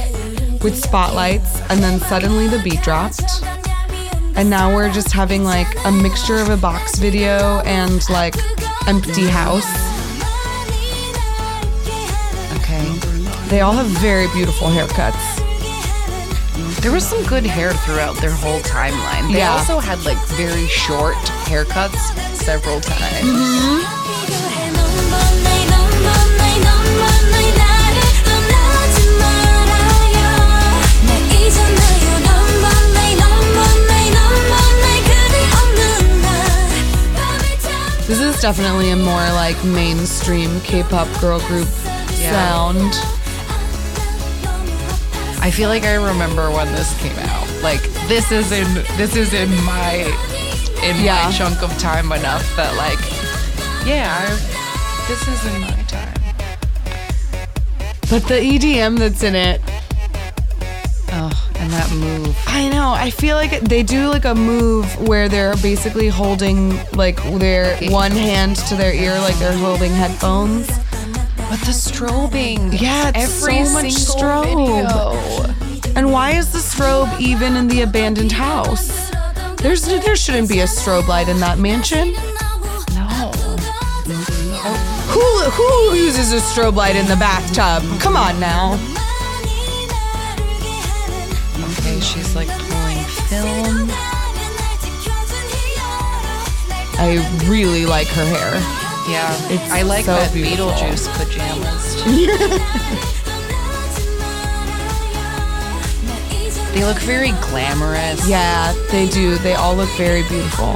[0.63, 3.43] with spotlights, and then suddenly the beat dropped.
[4.37, 8.37] And now we're just having like a mixture of a box video and like
[8.87, 9.67] empty house.
[12.61, 12.87] Okay.
[13.49, 15.48] They all have very beautiful haircuts.
[16.81, 19.33] There was some good hair throughout their whole timeline.
[19.33, 19.53] They yeah.
[19.53, 21.99] also had like very short haircuts
[22.37, 23.27] several times.
[23.27, 23.99] Mm-hmm.
[38.07, 41.69] This is definitely a more like mainstream K-pop girl group
[42.17, 42.33] yeah.
[42.33, 43.18] sound.
[45.49, 47.49] I feel like I remember when this came out.
[47.63, 48.67] Like this is in
[48.99, 49.95] this is in my
[50.85, 51.25] in Yeah.
[51.25, 52.99] my chunk of time enough that like
[53.87, 56.21] yeah, I, this is in my time.
[58.11, 59.63] But the EDM that's in it,
[61.13, 62.37] Oh, and that move.
[62.47, 62.91] I know.
[62.91, 68.11] I feel like they do like a move where they're basically holding like their one
[68.13, 70.69] hand to their ear, like they're holding headphones.
[71.49, 72.79] But the strobing.
[72.81, 74.45] Yeah, it's every so much strobe.
[74.45, 75.95] video.
[75.97, 79.11] And why is the strobe even in the abandoned house?
[79.57, 82.13] There's there shouldn't be a strobe light in that mansion.
[82.95, 83.33] No.
[85.09, 87.83] Who who uses a strobe light in the bathtub?
[88.01, 88.75] Come on now.
[91.71, 93.89] Okay, she's like pulling film.
[97.01, 97.17] I
[97.47, 98.78] really like her hair.
[99.09, 100.67] Yeah, It's I like so that beautiful.
[100.73, 101.95] Beetlejuice pajamas.
[102.03, 102.27] Too.
[106.75, 108.29] they look very glamorous.
[108.29, 109.37] Yeah, they do.
[109.39, 110.75] They all look very beautiful.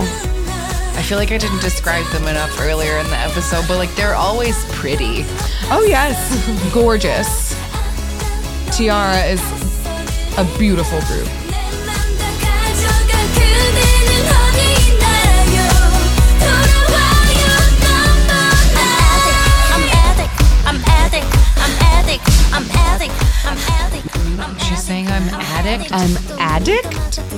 [0.95, 4.15] I feel like I didn't describe them enough earlier in the episode, but like they're
[4.15, 5.25] always pretty.
[5.71, 6.17] Oh yes,
[6.73, 7.55] gorgeous.
[8.77, 9.41] T-ara is
[10.39, 11.29] a beautiful group.
[25.63, 25.93] Addict.
[25.93, 27.21] An addict?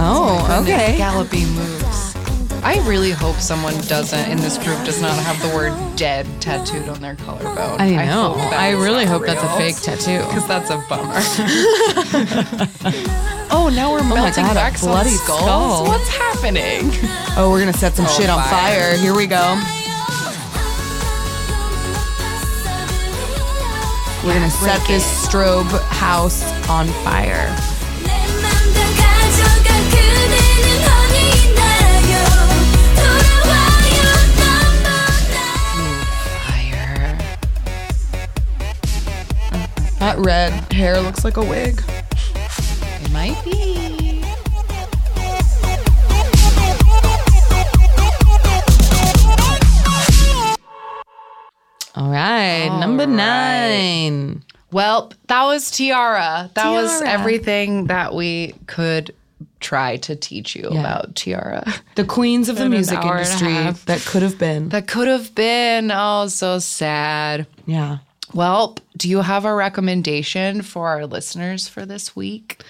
[0.00, 0.96] Oh, okay.
[0.96, 2.14] Galloping moves.
[2.62, 6.88] I really hope someone doesn't in this group does not have the word dead tattooed
[6.88, 7.80] on their collarbone.
[7.80, 8.34] I know.
[8.34, 10.24] hope I really hope that's a fake tattoo.
[10.26, 11.14] Because that's a bummer.
[13.50, 15.40] oh, now we're oh my melting God, back some bloody skulls.
[15.40, 15.84] skull.
[15.86, 16.90] What's happening?
[17.36, 18.92] Oh, we're gonna set some oh shit on fire.
[18.92, 18.96] fire.
[18.98, 19.56] Here we go.
[24.28, 27.48] We're gonna set this strobe house on fire.
[36.44, 37.18] Fire.
[39.98, 41.82] That red hair looks like a wig.
[41.88, 43.87] It might be.
[51.98, 54.44] All right, number nine.
[54.70, 56.50] Well, that was T-ara.
[56.54, 59.14] That was everything that we could
[59.58, 60.78] try to teach you Yeah.
[60.80, 61.64] about T-ara.
[61.96, 64.68] The queens of the music hour and a industry that could have been.
[64.68, 67.48] That could have been oh so sad.
[67.66, 67.98] Yeah.
[68.32, 72.62] Well, do you have a recommendation for our listeners for this week?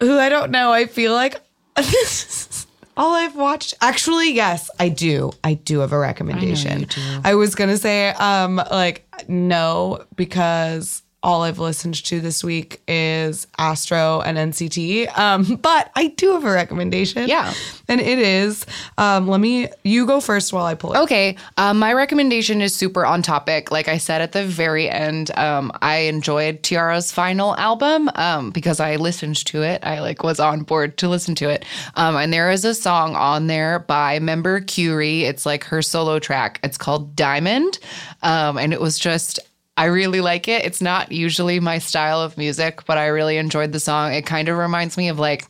[0.00, 0.70] Who I don't know.
[0.72, 1.40] I feel like
[1.76, 3.74] this is all I've watched.
[3.80, 5.32] Actually, yes, I do.
[5.42, 6.84] I do have a recommendation.
[6.84, 7.00] do.
[7.24, 13.46] I was gonna say, um, like no, because all I've listened to this week is
[13.58, 15.16] Astro and NCT.
[15.16, 17.28] Um, but I do have a recommendation.
[17.28, 17.52] Yeah.
[17.88, 18.66] And it is,
[18.98, 20.98] um, let me, you go first while I pull it.
[21.00, 23.70] Okay, um, my recommendation is super on topic.
[23.70, 28.80] Like I said at the very end, um, I enjoyed T-ara's final album um, because
[28.80, 29.84] I listened to it.
[29.84, 33.14] I like was on board to listen to it, um, and there is a song
[33.16, 35.22] on there by member Qri.
[35.22, 36.60] It's like her solo track.
[36.62, 37.78] It's called Diamond,
[38.22, 39.38] um, and it was just.
[39.76, 40.64] I really like it.
[40.64, 44.12] It's not usually my style of music, but I really enjoyed the song.
[44.12, 45.46] It kind of reminds me of like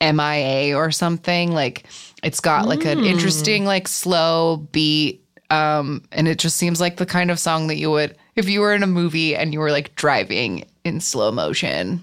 [0.00, 1.52] MIA or something.
[1.52, 1.84] Like
[2.22, 5.22] it's got like an interesting, like slow beat.
[5.50, 8.60] Um, and it just seems like the kind of song that you would if you
[8.60, 12.02] were in a movie and you were like driving in slow motion.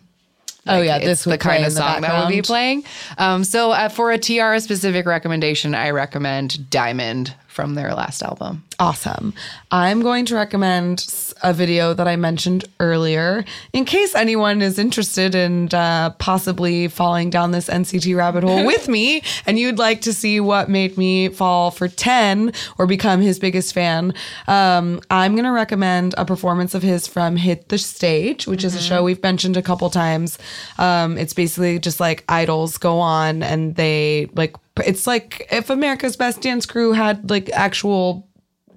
[0.67, 2.83] oh yeah, It's this the kind of song that would be playing.
[3.17, 8.63] Um, so uh, for a TR specific recommendation, I recommend Diamond from their last album.
[8.79, 9.33] Awesome.
[9.71, 10.99] I'm going to recommend
[11.43, 17.29] a video that I mentioned earlier in case anyone is interested in uh, possibly falling
[17.29, 21.29] down this NCT rabbit hole with me and you'd like to see what made me
[21.29, 24.13] fall for Ten or become his biggest fan.
[24.47, 28.75] Um, I'm going to recommend a performance of his from Hit the Stage, which is
[28.75, 30.37] a show we've mentioned a couple times.
[30.77, 34.55] Um, it's basically just like idols go on and they like,
[34.85, 38.27] it's like if America's Best Dance Crew had like actual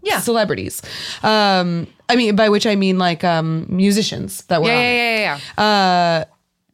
[0.04, 0.20] Yeah.
[0.20, 0.82] celebrities.
[1.22, 4.90] Um, I mean, by which I mean like um, musicians that were Yeah, on yeah,
[4.90, 4.94] it.
[5.20, 5.38] yeah, yeah.
[5.58, 6.24] yeah.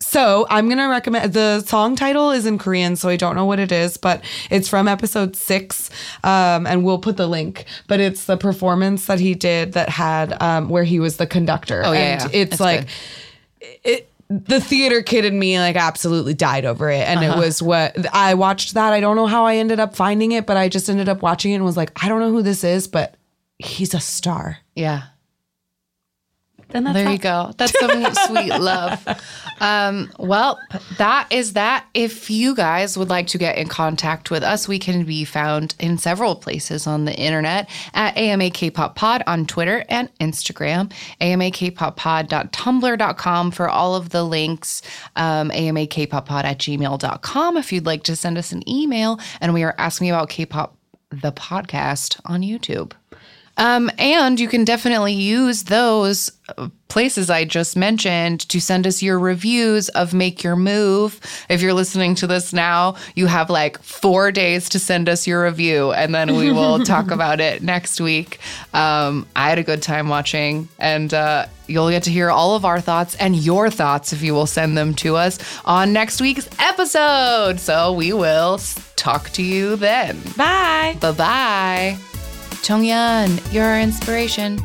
[0.03, 3.61] So I'm gonna recommend the song title is in Korean, so I don't know what
[3.61, 5.91] it is, but it's from episode six,
[6.25, 7.67] um, and we'll put the link.
[7.87, 11.83] But it's the performance that he did that had um, where he was the conductor.
[11.85, 12.41] Oh, yeah, and yeah.
[12.41, 12.89] it's That's like
[13.85, 14.09] it.
[14.31, 17.37] The theater kid in me like absolutely died over it, and Uh-huh.
[17.39, 18.93] it was what I watched that.
[18.95, 21.53] I don't know how I ended up finding it, but I just ended up watching
[21.53, 23.17] it and was like, I don't know who this is, but
[23.65, 24.59] he's a star.
[24.75, 25.03] yeah.
[26.73, 27.13] Then that's There all.
[27.13, 27.53] you go.
[27.57, 29.05] That's some sweet love.
[29.61, 30.57] Um, well,
[30.99, 31.85] that is that.
[31.95, 35.75] If you guys would like to get in contact with us, we can be found
[35.81, 43.51] in several places on the internet at AMA Kpop Pod on Twitter and Instagram, amakpoppod.tumblr.com
[43.51, 44.83] for all of the links,
[45.17, 49.19] um, amakpoppod at gmail.com if you'd like to send us an email.
[49.41, 50.77] And we are asking about K-pop,
[51.11, 52.93] the podcast on YouTube.
[53.61, 59.03] Um, and you can definitely use those uh, places I just mentioned to send us
[59.03, 61.21] your reviews of Make Your Move.
[61.51, 65.45] If you're listening to this now, you have like four days to send us your
[65.45, 68.39] review, and then we will talk about it next week.
[68.73, 72.65] Um, I had a good time watching, and uh, you'll get to hear all of
[72.65, 76.49] our thoughts and your thoughts if you will send them to us on next week's
[76.59, 77.61] episode.
[77.61, 78.59] So we will
[78.97, 80.19] talk to you then.
[80.35, 80.97] Bye.
[80.99, 82.10] Bye bye.
[82.63, 84.59] Jonghyun, you're our inspiration.